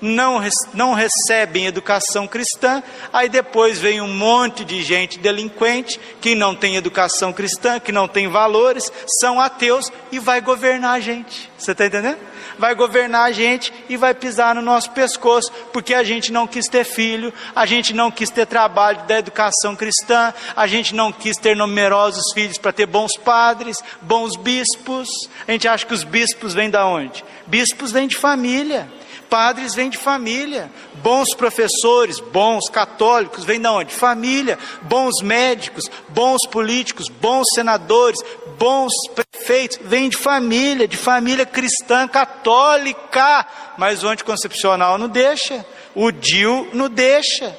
não, 0.00 0.40
não 0.74 0.92
recebem 0.92 1.66
educação 1.66 2.26
cristã, 2.28 2.82
aí 3.12 3.28
depois 3.28 3.78
vem 3.78 4.00
um 4.00 4.12
monte 4.12 4.64
de 4.64 4.82
gente 4.82 5.18
delinquente 5.18 5.98
que 6.20 6.34
não 6.34 6.54
tem 6.54 6.76
educação 6.76 7.32
cristã, 7.32 7.80
que 7.80 7.92
não 7.92 8.06
tem 8.06 8.28
valores, 8.28 8.92
são 9.20 9.40
ateus 9.40 9.90
e 10.10 10.18
vai 10.18 10.40
governar 10.40 10.96
a 10.96 11.00
gente. 11.00 11.50
Você 11.56 11.72
está 11.72 11.86
entendendo? 11.86 12.18
Vai 12.62 12.76
governar 12.76 13.24
a 13.24 13.32
gente 13.32 13.72
e 13.88 13.96
vai 13.96 14.14
pisar 14.14 14.54
no 14.54 14.62
nosso 14.62 14.92
pescoço, 14.92 15.50
porque 15.72 15.92
a 15.92 16.04
gente 16.04 16.30
não 16.30 16.46
quis 16.46 16.68
ter 16.68 16.84
filho, 16.84 17.34
a 17.56 17.66
gente 17.66 17.92
não 17.92 18.08
quis 18.08 18.30
ter 18.30 18.46
trabalho 18.46 19.02
da 19.04 19.18
educação 19.18 19.74
cristã, 19.74 20.32
a 20.54 20.64
gente 20.68 20.94
não 20.94 21.10
quis 21.10 21.36
ter 21.36 21.56
numerosos 21.56 22.32
filhos 22.32 22.58
para 22.58 22.72
ter 22.72 22.86
bons 22.86 23.16
padres, 23.16 23.82
bons 24.00 24.36
bispos. 24.36 25.08
A 25.48 25.50
gente 25.50 25.66
acha 25.66 25.84
que 25.84 25.92
os 25.92 26.04
bispos 26.04 26.54
vêm 26.54 26.70
da 26.70 26.86
onde? 26.86 27.24
Bispos 27.48 27.90
vêm 27.90 28.06
de 28.06 28.16
família. 28.16 28.88
Padres 29.28 29.74
vêm 29.74 29.88
de 29.88 29.96
família, 29.96 30.70
bons 31.02 31.34
professores, 31.34 32.20
bons 32.20 32.68
católicos 32.68 33.44
vêm 33.44 33.58
de 33.58 33.66
onde? 33.66 33.92
Família, 33.92 34.58
bons 34.82 35.22
médicos, 35.22 35.90
bons 36.10 36.46
políticos, 36.46 37.08
bons 37.08 37.46
senadores, 37.54 38.20
bons 38.58 38.92
prefeitos, 39.42 39.78
vêm 39.82 40.08
de 40.08 40.16
família, 40.16 40.86
de 40.86 40.96
família 40.96 41.44
cristã 41.44 42.06
católica, 42.06 43.44
mas 43.76 44.04
o 44.04 44.08
anticoncepcional 44.08 44.96
não 44.96 45.08
deixa, 45.08 45.66
o 45.94 46.10
DIL 46.12 46.70
não 46.72 46.88
deixa. 46.88 47.56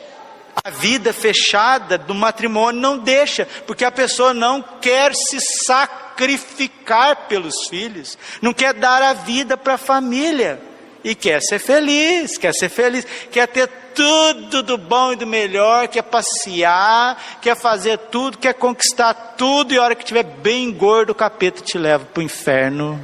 A 0.64 0.70
vida 0.70 1.12
fechada 1.12 1.98
do 1.98 2.14
matrimônio 2.14 2.80
não 2.80 2.98
deixa, 2.98 3.46
porque 3.68 3.84
a 3.84 3.92
pessoa 3.92 4.34
não 4.34 4.62
quer 4.62 5.14
se 5.14 5.40
sacrificar 5.66 7.28
pelos 7.28 7.68
filhos, 7.68 8.18
não 8.42 8.54
quer 8.54 8.74
dar 8.74 9.02
a 9.02 9.14
vida 9.14 9.58
para 9.58 9.74
a 9.74 9.80
família 9.80 10.73
e 11.04 11.14
quer 11.14 11.42
ser 11.42 11.60
feliz, 11.60 12.38
quer 12.38 12.54
ser 12.54 12.70
feliz, 12.70 13.06
quer 13.32 13.48
ter 13.48 13.68
tudo 13.94 14.64
do 14.64 14.78
bom 14.78 15.14
e 15.14 15.16
do 15.16 15.28
melhor, 15.28 15.88
quer 15.88 16.02
passear, 16.02 17.40
quer 17.42 17.56
fazer 17.56 17.98
tudo, 17.98 18.38
quer 18.38 18.54
conquistar 18.54 19.14
tudo, 19.38 19.74
e 19.74 19.78
a 19.78 19.84
hora 19.84 19.96
que 19.96 20.04
estiver 20.04 20.24
bem 20.24 20.72
gordo, 20.72 21.12
o 21.12 21.16
capeta 21.16 21.62
te 21.62 21.78
leva 21.78 22.06
para 22.06 22.22
o 22.22 22.24
inferno. 22.24 23.04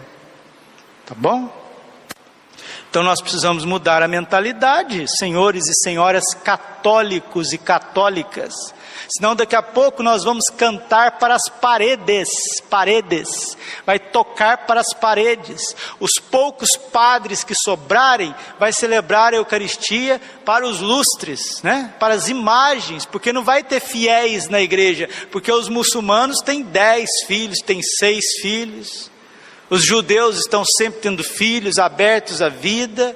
Tá 1.05 1.13
bom? 1.15 1.59
Então 2.89 3.03
nós 3.03 3.21
precisamos 3.21 3.65
mudar 3.65 4.01
a 4.01 4.07
mentalidade, 4.07 5.05
senhores 5.17 5.67
e 5.67 5.73
senhoras 5.83 6.33
católicos 6.33 7.53
e 7.53 7.57
católicas. 7.57 8.53
Senão 9.11 9.35
daqui 9.35 9.55
a 9.55 9.61
pouco 9.63 10.03
nós 10.03 10.23
vamos 10.23 10.45
cantar 10.55 11.17
para 11.17 11.33
as 11.33 11.49
paredes, 11.49 12.29
paredes, 12.69 13.57
vai 13.83 13.97
tocar 13.97 14.67
para 14.67 14.81
as 14.81 14.93
paredes. 14.93 15.75
Os 15.99 16.11
poucos 16.29 16.69
padres 16.91 17.43
que 17.43 17.55
sobrarem 17.55 18.35
vai 18.59 18.71
celebrar 18.71 19.33
a 19.33 19.37
Eucaristia 19.37 20.21
para 20.45 20.67
os 20.67 20.79
lustres, 20.79 21.59
né? 21.63 21.91
Para 21.99 22.13
as 22.13 22.29
imagens, 22.29 23.03
porque 23.03 23.33
não 23.33 23.43
vai 23.43 23.63
ter 23.63 23.79
fiéis 23.79 24.47
na 24.47 24.61
igreja, 24.61 25.09
porque 25.31 25.51
os 25.51 25.67
muçulmanos 25.67 26.37
têm 26.41 26.61
dez 26.61 27.09
filhos, 27.25 27.59
têm 27.65 27.81
seis 27.81 28.23
filhos. 28.41 29.09
Os 29.71 29.83
judeus 29.83 30.37
estão 30.37 30.63
sempre 30.77 30.99
tendo 31.01 31.23
filhos 31.23 31.79
abertos 31.79 32.43
à 32.43 32.49
vida. 32.49 33.15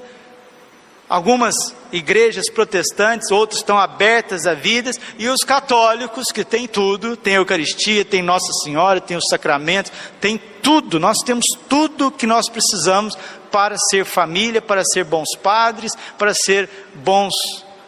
Algumas 1.10 1.55
igrejas 1.91 2.50
protestantes, 2.50 3.29
outras 3.29 3.60
estão 3.60 3.77
abertas 3.77 4.48
à 4.48 4.53
vida, 4.53 4.91
e 5.19 5.27
os 5.27 5.43
católicos, 5.43 6.31
que 6.31 6.43
têm 6.43 6.67
tudo, 6.67 7.15
tem 7.15 7.33
a 7.36 7.38
Eucaristia, 7.38 8.03
tem 8.03 8.22
Nossa 8.22 8.51
Senhora, 8.63 9.00
tem 9.00 9.17
os 9.17 9.27
sacramentos, 9.29 9.91
tem 10.19 10.41
tudo, 10.62 11.00
nós 11.00 11.17
temos 11.25 11.45
tudo 11.69 12.10
que 12.10 12.25
nós 12.25 12.50
precisamos 12.50 13.17
para 13.51 13.77
ser 13.77 14.05
família, 14.05 14.62
para 14.62 14.83
ser 14.83 15.03
bons 15.03 15.36
padres, 15.38 15.93
para 16.17 16.33
ser 16.33 16.67
bons 16.95 17.33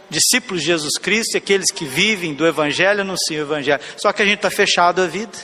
discípulos 0.10 0.62
de 0.62 0.68
Jesus 0.68 0.98
Cristo, 0.98 1.38
aqueles 1.38 1.72
que 1.72 1.86
vivem 1.86 2.34
do 2.34 2.46
Evangelho, 2.46 3.02
anunciam 3.02 3.40
o 3.40 3.48
Evangelho. 3.48 3.82
Só 3.98 4.14
que 4.14 4.22
a 4.22 4.26
gente 4.26 4.38
está 4.38 4.52
fechado 4.52 5.02
à 5.02 5.08
vida, 5.08 5.38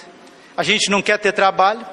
a 0.56 0.62
gente 0.62 0.92
não 0.92 1.02
quer 1.02 1.18
ter 1.18 1.32
trabalho, 1.32 1.86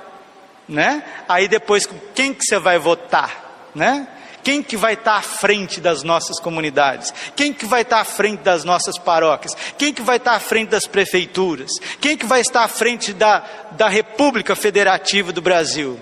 né? 0.68 1.02
Aí 1.26 1.49
depois, 1.49 1.88
quem 2.14 2.35
que 2.35 2.44
você 2.44 2.58
vai 2.58 2.78
votar, 2.78 3.70
né? 3.75 4.06
Quem 4.49 4.62
que 4.62 4.78
vai 4.78 4.95
estar 4.95 5.17
à 5.17 5.21
frente 5.21 5.78
das 5.78 6.02
nossas 6.02 6.40
comunidades? 6.40 7.12
Quem 7.37 7.52
que 7.52 7.67
vai 7.67 7.83
estar 7.83 8.00
à 8.00 8.05
frente 8.05 8.40
das 8.40 8.64
nossas 8.64 8.97
paróquias? 8.97 9.55
Quem 9.76 9.93
que 9.93 10.00
vai 10.00 10.17
estar 10.17 10.33
à 10.33 10.40
frente 10.40 10.71
das 10.71 10.87
prefeituras? 10.87 11.71
Quem 12.00 12.17
que 12.17 12.25
vai 12.25 12.40
estar 12.40 12.64
à 12.64 12.69
frente 12.69 13.12
da, 13.12 13.45
da 13.73 13.90
República 13.90 14.57
Federativa 14.57 15.35
do 15.35 15.43
Brasil? 15.43 16.00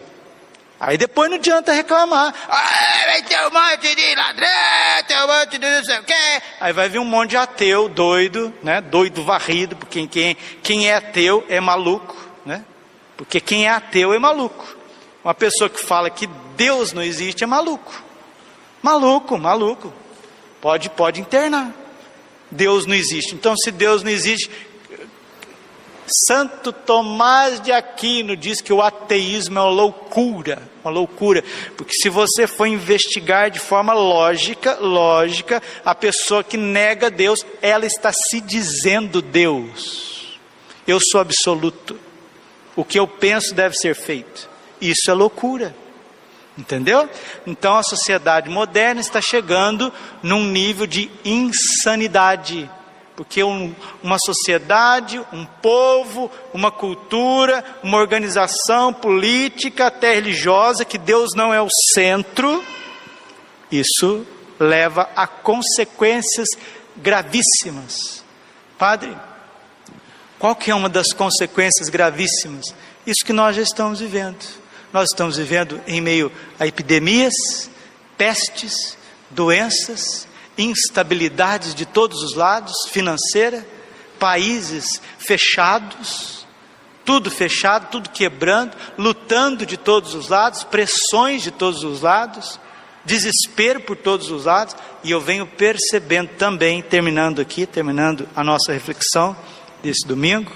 Aí 0.79 0.97
depois 0.97 1.29
não 1.29 1.39
adianta 1.39 1.73
reclamar. 1.73 2.33
Ah, 2.49 3.07
vai 3.07 3.23
ter 3.23 3.37
um 3.49 3.51
monte 3.51 3.97
de 3.97 4.15
ladrão, 4.15 4.49
tem 5.09 5.17
um 5.17 5.27
monte 5.27 5.59
de 5.59 5.69
não 5.69 5.85
sei 5.85 5.99
o 5.99 6.05
quê. 6.05 6.43
Aí 6.61 6.73
vai 6.73 6.89
vir 6.89 7.01
um 7.01 7.05
monte 7.05 7.31
de 7.31 7.39
ateu, 7.39 7.89
doido, 7.89 8.55
né? 8.63 8.81
Doido 8.81 9.25
varrido, 9.25 9.75
porque 9.75 10.07
quem, 10.07 10.37
quem 10.63 10.89
é 10.89 10.95
ateu 10.95 11.45
é 11.49 11.61
maluco, 11.61 12.17
né? 12.45 12.65
Porque 13.17 13.41
quem 13.41 13.67
é 13.67 13.71
ateu 13.71 14.15
é 14.15 14.21
maluco. 14.21 14.77
Uma 15.25 15.35
pessoa 15.35 15.69
que 15.69 15.83
fala 15.83 16.09
que 16.09 16.29
Deus 16.57 16.93
não 16.93 17.03
existe 17.03 17.43
é 17.43 17.47
maluco. 17.49 18.06
Maluco, 18.87 19.37
maluco. 19.37 19.93
Pode, 20.61 20.89
pode 20.91 21.21
internar. 21.21 21.75
Deus 22.49 22.87
não 22.87 22.95
existe. 22.95 23.35
Então, 23.35 23.57
se 23.57 23.73
Deus 23.73 24.05
não 24.05 24.13
existe, 24.13 24.49
Santo 26.29 26.73
Tomás 26.73 27.61
de 27.61 27.73
Aquino 27.73 28.37
diz 28.37 28.61
que 28.61 28.73
o 28.73 28.81
ateísmo 28.81 29.59
é 29.59 29.63
uma 29.63 29.71
loucura, 29.71 30.63
uma 30.85 30.93
loucura, 30.93 31.43
porque 31.77 31.95
se 31.95 32.09
você 32.09 32.47
for 32.47 32.67
investigar 32.67 33.51
de 33.51 33.59
forma 33.59 33.93
lógica, 33.93 34.79
lógica, 34.81 35.61
a 35.85 35.93
pessoa 35.93 36.45
que 36.45 36.57
nega 36.57 37.11
Deus, 37.11 37.45
ela 37.61 37.87
está 37.87 38.13
se 38.13 38.41
dizendo 38.41 39.21
Deus. 39.21 40.39
Eu 40.87 41.01
sou 41.11 41.21
absoluto. 41.21 41.99
O 42.77 42.85
que 42.85 43.01
eu 43.01 43.09
penso 43.09 43.53
deve 43.53 43.75
ser 43.75 43.97
feito. 43.97 44.49
Isso 44.81 45.11
é 45.11 45.13
loucura. 45.13 45.75
Entendeu? 46.57 47.09
Então 47.47 47.77
a 47.77 47.83
sociedade 47.83 48.49
moderna 48.49 49.01
está 49.01 49.21
chegando 49.21 49.93
num 50.23 50.43
nível 50.45 50.87
de 50.87 51.11
insanidade. 51.25 52.71
Porque 53.15 53.43
um, 53.43 53.75
uma 54.03 54.19
sociedade, 54.19 55.21
um 55.33 55.45
povo, 55.45 56.31
uma 56.55 56.71
cultura, 56.71 57.65
uma 57.83 57.99
organização 57.99 58.93
política, 58.93 59.87
até 59.87 60.15
religiosa, 60.15 60.85
que 60.85 60.99
Deus 60.99 61.35
não 61.35 61.53
é 61.53 61.61
o 61.61 61.69
centro, 61.95 62.65
isso 63.71 64.27
leva 64.59 65.09
a 65.15 65.27
consequências 65.27 66.49
gravíssimas. 66.97 68.25
Padre, 68.79 69.17
qual 70.39 70.55
que 70.55 70.71
é 70.71 70.75
uma 70.75 70.89
das 70.89 71.13
consequências 71.13 71.89
gravíssimas? 71.89 72.75
Isso 73.07 73.25
que 73.25 73.33
nós 73.33 73.57
já 73.57 73.63
estamos 73.63 74.01
vivendo 74.01 74.66
nós 74.93 75.11
estamos 75.11 75.37
vivendo 75.37 75.81
em 75.87 76.01
meio 76.01 76.31
a 76.59 76.67
epidemias, 76.67 77.35
pestes, 78.17 78.97
doenças, 79.31 80.27
instabilidades 80.57 81.75
de 81.75 81.85
todos 81.85 82.23
os 82.23 82.35
lados 82.35 82.89
financeira, 82.91 83.67
países 84.19 85.01
fechados, 85.19 86.47
tudo 87.05 87.31
fechado, 87.31 87.89
tudo 87.91 88.11
quebrando, 88.11 88.77
lutando 88.99 89.65
de 89.65 89.77
todos 89.77 90.15
os 90.15 90.29
lados, 90.29 90.65
pressões 90.65 91.43
de 91.43 91.51
todos 91.51 91.85
os 91.85 92.01
lados, 92.01 92.59
desespero 93.05 93.81
por 93.81 93.97
todos 93.97 94.31
os 94.31 94.45
lados, 94.47 94.75
e 95.05 95.11
eu 95.13 95.21
venho 95.21 95.47
percebendo 95.47 96.31
também, 96.37 96.83
terminando 96.83 97.41
aqui, 97.41 97.65
terminando 97.65 98.29
a 98.35 98.43
nossa 98.43 98.73
reflexão 98.73 99.37
desse 99.83 100.07
domingo, 100.07 100.51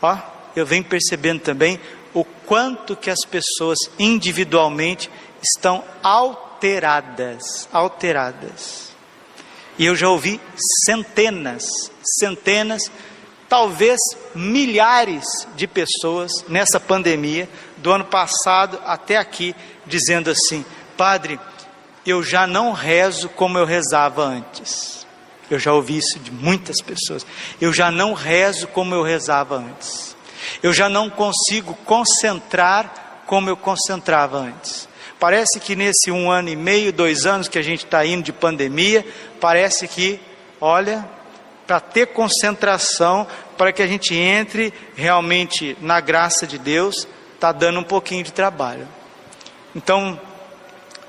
ó, 0.00 0.16
eu 0.56 0.64
venho 0.64 0.84
percebendo 0.84 1.40
também 1.40 1.78
o 2.14 2.24
quanto 2.24 2.96
que 2.96 3.10
as 3.10 3.24
pessoas 3.24 3.78
individualmente 3.98 5.10
estão 5.42 5.82
alteradas, 6.02 7.68
alteradas. 7.72 8.92
E 9.78 9.86
eu 9.86 9.96
já 9.96 10.08
ouvi 10.08 10.40
centenas, 10.84 11.64
centenas, 12.18 12.90
talvez 13.48 14.00
milhares 14.34 15.24
de 15.56 15.66
pessoas 15.66 16.44
nessa 16.48 16.78
pandemia, 16.78 17.48
do 17.78 17.90
ano 17.90 18.04
passado 18.04 18.78
até 18.84 19.16
aqui, 19.16 19.54
dizendo 19.86 20.30
assim: 20.30 20.64
Padre, 20.96 21.40
eu 22.06 22.22
já 22.22 22.46
não 22.46 22.72
rezo 22.72 23.28
como 23.28 23.58
eu 23.58 23.64
rezava 23.64 24.22
antes. 24.22 25.06
Eu 25.50 25.58
já 25.58 25.72
ouvi 25.72 25.98
isso 25.98 26.18
de 26.18 26.30
muitas 26.30 26.76
pessoas. 26.80 27.26
Eu 27.60 27.72
já 27.72 27.90
não 27.90 28.14
rezo 28.14 28.66
como 28.68 28.94
eu 28.94 29.02
rezava 29.02 29.56
antes. 29.56 30.16
Eu 30.62 30.72
já 30.72 30.88
não 30.88 31.08
consigo 31.08 31.74
concentrar 31.84 33.22
como 33.26 33.48
eu 33.48 33.56
concentrava 33.56 34.38
antes. 34.38 34.88
Parece 35.18 35.60
que 35.60 35.76
nesse 35.76 36.10
um 36.10 36.30
ano 36.30 36.48
e 36.48 36.56
meio, 36.56 36.92
dois 36.92 37.26
anos 37.26 37.48
que 37.48 37.58
a 37.58 37.62
gente 37.62 37.84
está 37.84 38.04
indo 38.04 38.24
de 38.24 38.32
pandemia, 38.32 39.06
parece 39.40 39.86
que, 39.86 40.20
olha, 40.60 41.08
para 41.66 41.78
ter 41.78 42.08
concentração, 42.08 43.26
para 43.56 43.72
que 43.72 43.82
a 43.82 43.86
gente 43.86 44.14
entre 44.14 44.74
realmente 44.96 45.76
na 45.80 46.00
graça 46.00 46.46
de 46.46 46.58
Deus, 46.58 47.06
está 47.34 47.52
dando 47.52 47.78
um 47.78 47.84
pouquinho 47.84 48.24
de 48.24 48.32
trabalho. 48.32 48.88
Então, 49.74 50.20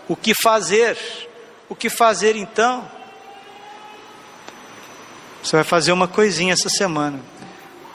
o 0.08 0.16
que 0.16 0.34
fazer? 0.36 0.98
O 1.68 1.76
que 1.76 1.90
fazer 1.90 2.36
então? 2.36 2.90
Você 5.44 5.56
vai 5.56 5.66
fazer 5.66 5.92
uma 5.92 6.08
coisinha 6.08 6.54
essa 6.54 6.70
semana 6.70 7.20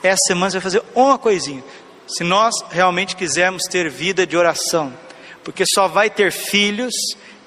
essa 0.03 0.27
semana 0.27 0.51
você 0.51 0.59
vai 0.59 0.63
fazer 0.63 0.83
uma 0.95 1.19
coisinha. 1.19 1.63
Se 2.07 2.25
nós 2.25 2.55
realmente 2.71 3.17
quisermos 3.17 3.65
ter 3.65 3.91
vida 3.91 4.27
de 4.27 4.37
oração, 4.37 4.95
porque 5.45 5.65
só 5.67 5.89
vai 5.89 6.09
ter 6.09 6.33
filhos 6.33 6.95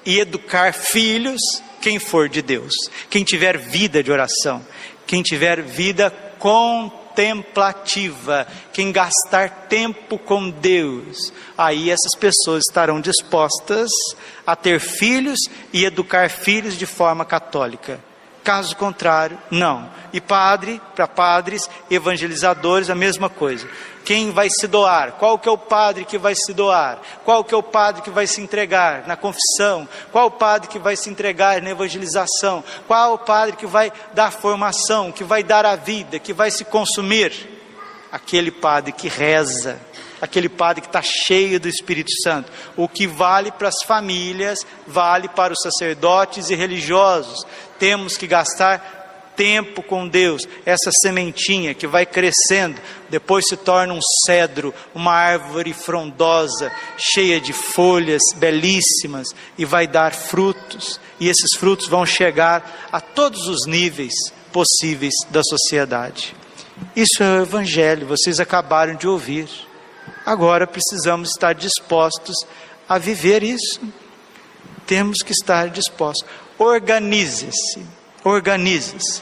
e 0.04 0.20
educar 0.20 0.72
filhos 0.72 1.40
quem 1.80 1.98
for 1.98 2.28
de 2.28 2.42
Deus, 2.42 2.72
quem 3.10 3.24
tiver 3.24 3.58
vida 3.58 4.02
de 4.02 4.12
oração, 4.12 4.64
quem 5.06 5.22
tiver 5.22 5.62
vida 5.62 6.10
contemplativa, 6.38 8.46
quem 8.72 8.92
gastar 8.92 9.66
tempo 9.68 10.16
com 10.16 10.48
Deus, 10.48 11.32
aí 11.58 11.90
essas 11.90 12.14
pessoas 12.14 12.62
estarão 12.68 13.00
dispostas 13.00 13.90
a 14.46 14.54
ter 14.54 14.78
filhos 14.78 15.40
e 15.72 15.84
educar 15.84 16.30
filhos 16.30 16.78
de 16.78 16.86
forma 16.86 17.24
católica. 17.24 17.98
Caso 18.42 18.76
contrário, 18.76 19.38
não. 19.50 19.88
E 20.12 20.20
padre, 20.20 20.80
para 20.94 21.06
padres, 21.06 21.70
evangelizadores, 21.90 22.90
a 22.90 22.94
mesma 22.94 23.30
coisa. 23.30 23.68
Quem 24.04 24.32
vai 24.32 24.50
se 24.50 24.66
doar? 24.66 25.12
Qual 25.12 25.38
que 25.38 25.48
é 25.48 25.52
o 25.52 25.58
padre 25.58 26.04
que 26.04 26.18
vai 26.18 26.34
se 26.34 26.52
doar? 26.52 26.98
Qual 27.24 27.44
que 27.44 27.54
é 27.54 27.56
o 27.56 27.62
padre 27.62 28.02
que 28.02 28.10
vai 28.10 28.26
se 28.26 28.40
entregar 28.40 29.06
na 29.06 29.16
confissão? 29.16 29.88
Qual 30.10 30.26
o 30.26 30.30
padre 30.30 30.68
que 30.68 30.78
vai 30.78 30.96
se 30.96 31.08
entregar 31.08 31.62
na 31.62 31.70
evangelização? 31.70 32.64
Qual 32.88 33.14
o 33.14 33.18
padre 33.18 33.56
que 33.56 33.66
vai 33.66 33.92
dar 34.12 34.32
formação, 34.32 35.12
que 35.12 35.22
vai 35.22 35.44
dar 35.44 35.64
a 35.64 35.76
vida, 35.76 36.18
que 36.18 36.32
vai 36.32 36.50
se 36.50 36.64
consumir? 36.64 37.60
Aquele 38.10 38.50
padre 38.50 38.92
que 38.92 39.08
reza, 39.08 39.80
aquele 40.20 40.48
padre 40.48 40.82
que 40.82 40.88
está 40.88 41.02
cheio 41.02 41.58
do 41.58 41.68
Espírito 41.68 42.10
Santo. 42.22 42.50
O 42.76 42.88
que 42.88 43.06
vale 43.06 43.50
para 43.50 43.68
as 43.68 43.82
famílias, 43.82 44.66
vale 44.86 45.28
para 45.28 45.52
os 45.52 45.60
sacerdotes 45.62 46.50
e 46.50 46.54
religiosos. 46.54 47.46
Temos 47.82 48.16
que 48.16 48.28
gastar 48.28 49.32
tempo 49.34 49.82
com 49.82 50.06
Deus, 50.06 50.46
essa 50.64 50.92
sementinha 51.02 51.74
que 51.74 51.84
vai 51.84 52.06
crescendo, 52.06 52.80
depois 53.10 53.44
se 53.48 53.56
torna 53.56 53.92
um 53.92 53.98
cedro, 54.24 54.72
uma 54.94 55.12
árvore 55.12 55.72
frondosa, 55.72 56.70
cheia 56.96 57.40
de 57.40 57.52
folhas 57.52 58.22
belíssimas 58.36 59.26
e 59.58 59.64
vai 59.64 59.88
dar 59.88 60.14
frutos, 60.14 61.00
e 61.18 61.28
esses 61.28 61.56
frutos 61.58 61.88
vão 61.88 62.06
chegar 62.06 62.88
a 62.92 63.00
todos 63.00 63.48
os 63.48 63.66
níveis 63.66 64.14
possíveis 64.52 65.14
da 65.30 65.42
sociedade. 65.42 66.36
Isso 66.94 67.20
é 67.20 67.40
o 67.40 67.42
Evangelho, 67.42 68.06
vocês 68.06 68.38
acabaram 68.38 68.94
de 68.94 69.08
ouvir. 69.08 69.48
Agora 70.24 70.68
precisamos 70.68 71.30
estar 71.30 71.52
dispostos 71.52 72.46
a 72.88 72.96
viver 72.96 73.42
isso. 73.42 73.80
Temos 74.86 75.18
que 75.22 75.32
estar 75.32 75.68
dispostos. 75.68 76.24
Organize-se 76.62 77.84
Organize-se. 78.24 79.20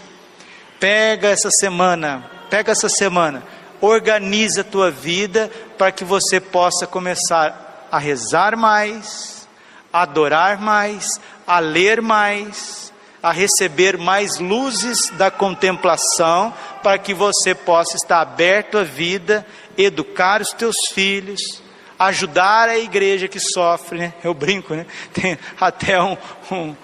Pega 0.79 1.29
essa 1.29 1.51
semana, 1.51 2.31
pega 2.51 2.73
essa 2.73 2.89
semana, 2.89 3.43
organiza 3.81 4.61
a 4.61 4.65
tua 4.65 4.91
vida 4.91 5.51
para 5.79 5.91
que 5.91 6.05
você 6.05 6.39
possa 6.39 6.87
começar 6.87 7.89
a 7.91 7.99
rezar 7.99 8.57
mais, 8.59 9.49
a 9.91 10.03
adorar 10.03 10.61
mais, 10.61 11.19
a 11.47 11.59
ler 11.61 12.03
mais, 12.03 12.93
a 13.23 13.33
receber 13.33 13.97
mais 13.97 14.39
luzes 14.39 15.09
da 15.11 15.31
contemplação, 15.31 16.53
para 16.83 16.99
que 16.99 17.15
você 17.15 17.55
possa 17.55 17.97
estar 17.97 18.21
aberto 18.21 18.77
à 18.77 18.83
vida, 18.83 19.47
educar 19.79 20.43
os 20.43 20.51
teus 20.51 20.77
filhos, 20.93 21.63
ajudar 21.99 22.69
a 22.69 22.79
igreja 22.79 23.29
que 23.29 23.41
sofre, 23.41 23.99
né? 23.99 24.15
Eu 24.23 24.35
brinco, 24.35 24.75
né? 24.75 24.87
Tem 25.13 25.39
até 25.59 26.03
um, 26.03 26.17
um 26.51 26.77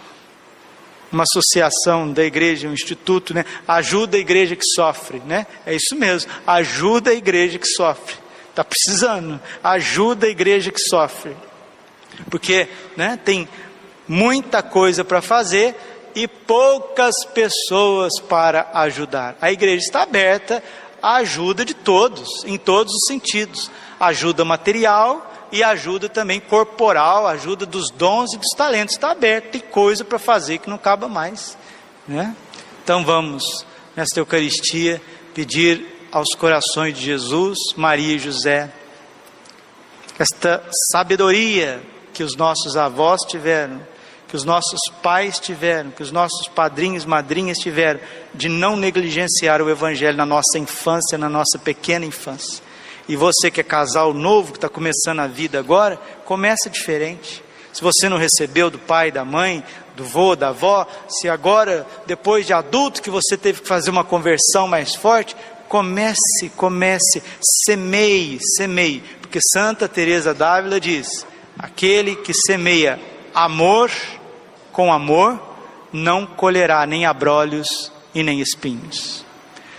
uma 1.12 1.24
associação 1.24 2.12
da 2.12 2.24
igreja, 2.24 2.68
um 2.68 2.72
instituto, 2.72 3.32
né? 3.32 3.44
Ajuda 3.66 4.16
a 4.16 4.20
igreja 4.20 4.56
que 4.56 4.64
sofre, 4.64 5.20
né? 5.26 5.46
É 5.64 5.74
isso 5.74 5.94
mesmo, 5.94 6.30
ajuda 6.46 7.10
a 7.10 7.14
igreja 7.14 7.58
que 7.58 7.66
sofre. 7.66 8.16
Está 8.50 8.64
precisando, 8.64 9.40
ajuda 9.62 10.26
a 10.26 10.30
igreja 10.30 10.72
que 10.72 10.80
sofre. 10.80 11.36
Porque 12.30 12.68
né, 12.96 13.18
tem 13.22 13.46
muita 14.08 14.62
coisa 14.62 15.04
para 15.04 15.20
fazer 15.20 15.74
e 16.14 16.26
poucas 16.26 17.14
pessoas 17.34 18.18
para 18.20 18.70
ajudar. 18.72 19.36
A 19.40 19.52
igreja 19.52 19.84
está 19.84 20.02
aberta 20.02 20.62
à 21.02 21.16
ajuda 21.16 21.64
de 21.64 21.74
todos, 21.74 22.42
em 22.44 22.56
todos 22.56 22.94
os 22.94 23.06
sentidos. 23.06 23.70
Ajuda 24.00 24.44
material, 24.44 25.35
e 25.56 25.62
ajuda 25.62 26.08
também 26.08 26.38
corporal, 26.38 27.26
ajuda 27.26 27.64
dos 27.64 27.90
dons 27.90 28.34
e 28.34 28.36
dos 28.36 28.50
talentos. 28.56 28.94
Está 28.94 29.12
aberto, 29.12 29.52
tem 29.52 29.60
coisa 29.60 30.04
para 30.04 30.18
fazer 30.18 30.58
que 30.58 30.68
não 30.68 30.76
acaba 30.76 31.08
mais. 31.08 31.56
Né? 32.06 32.36
Então 32.84 33.04
vamos, 33.04 33.64
nesta 33.96 34.20
Eucaristia, 34.20 35.00
pedir 35.34 36.08
aos 36.12 36.34
corações 36.34 36.96
de 36.96 37.04
Jesus, 37.04 37.58
Maria 37.74 38.14
e 38.14 38.18
José, 38.18 38.70
esta 40.18 40.62
sabedoria 40.92 41.82
que 42.12 42.22
os 42.22 42.36
nossos 42.36 42.76
avós 42.76 43.22
tiveram, 43.22 43.80
que 44.28 44.36
os 44.36 44.44
nossos 44.44 44.80
pais 45.02 45.38
tiveram, 45.38 45.90
que 45.90 46.02
os 46.02 46.10
nossos 46.10 46.48
padrinhos, 46.48 47.04
madrinhas 47.04 47.58
tiveram, 47.58 48.00
de 48.34 48.48
não 48.48 48.76
negligenciar 48.76 49.62
o 49.62 49.70
Evangelho 49.70 50.16
na 50.16 50.26
nossa 50.26 50.58
infância, 50.58 51.16
na 51.16 51.28
nossa 51.28 51.58
pequena 51.58 52.04
infância. 52.04 52.62
E 53.08 53.14
você 53.14 53.50
que 53.50 53.60
é 53.60 53.64
casal 53.64 54.12
novo, 54.12 54.52
que 54.52 54.58
está 54.58 54.68
começando 54.68 55.20
a 55.20 55.26
vida 55.26 55.58
agora, 55.58 55.96
começa 56.24 56.68
diferente. 56.68 57.42
Se 57.72 57.82
você 57.82 58.08
não 58.08 58.16
recebeu 58.16 58.70
do 58.70 58.78
pai, 58.78 59.12
da 59.12 59.24
mãe, 59.24 59.62
do 59.94 60.04
vô, 60.04 60.34
da 60.34 60.48
avó, 60.48 60.86
se 61.08 61.28
agora, 61.28 61.86
depois 62.06 62.46
de 62.46 62.52
adulto, 62.52 63.02
que 63.02 63.10
você 63.10 63.36
teve 63.36 63.60
que 63.60 63.68
fazer 63.68 63.90
uma 63.90 64.02
conversão 64.02 64.66
mais 64.66 64.94
forte, 64.94 65.36
comece, 65.68 66.50
comece, 66.56 67.22
semeie, 67.64 68.38
semeie. 68.56 69.02
Porque 69.20 69.40
Santa 69.52 69.86
Teresa 69.86 70.32
d'Ávila 70.32 70.80
diz: 70.80 71.26
aquele 71.58 72.16
que 72.16 72.32
semeia 72.32 72.98
amor 73.34 73.90
com 74.72 74.90
amor, 74.92 75.38
não 75.92 76.24
colherá 76.24 76.86
nem 76.86 77.04
abrolhos 77.04 77.92
e 78.14 78.22
nem 78.22 78.40
espinhos. 78.40 79.25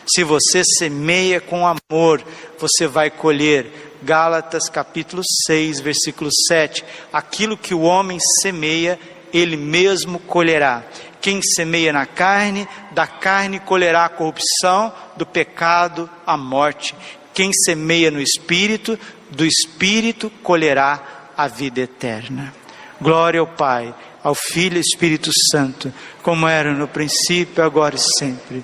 Se 0.08 0.24
você 0.24 0.64
semeia 0.64 1.42
com 1.42 1.68
amor, 1.68 2.24
você 2.58 2.88
vai 2.88 3.10
colher. 3.10 3.86
Gálatas 4.02 4.70
capítulo 4.70 5.22
6, 5.46 5.82
versículo 5.82 6.30
7. 6.48 6.84
Aquilo 7.12 7.58
que 7.58 7.74
o 7.74 7.82
homem 7.82 8.18
semeia, 8.42 8.98
ele 9.34 9.58
mesmo 9.58 10.20
colherá. 10.20 10.84
Quem 11.20 11.42
semeia 11.42 11.92
na 11.92 12.06
carne, 12.06 12.68
da 12.92 13.06
carne 13.06 13.60
colherá 13.60 14.06
a 14.06 14.10
corrupção, 14.10 14.94
do 15.18 15.26
pecado 15.26 16.10
a 16.26 16.38
morte. 16.38 16.96
Quem 17.34 17.52
semeia 17.52 18.10
no 18.10 18.22
espírito, 18.22 18.98
do 19.30 19.46
espírito 19.46 20.30
colherá 20.42 21.32
a 21.36 21.48
vida 21.48 21.82
eterna. 21.82 22.54
Glória 23.02 23.40
ao 23.40 23.48
Pai, 23.48 23.94
ao 24.24 24.34
Filho 24.34 24.78
e 24.78 24.82
Espírito 24.82 25.32
Santo, 25.52 25.94
como 26.24 26.48
era 26.48 26.74
no 26.74 26.88
princípio, 26.88 27.64
agora 27.64 27.96
e 27.96 28.00
sempre. 28.00 28.64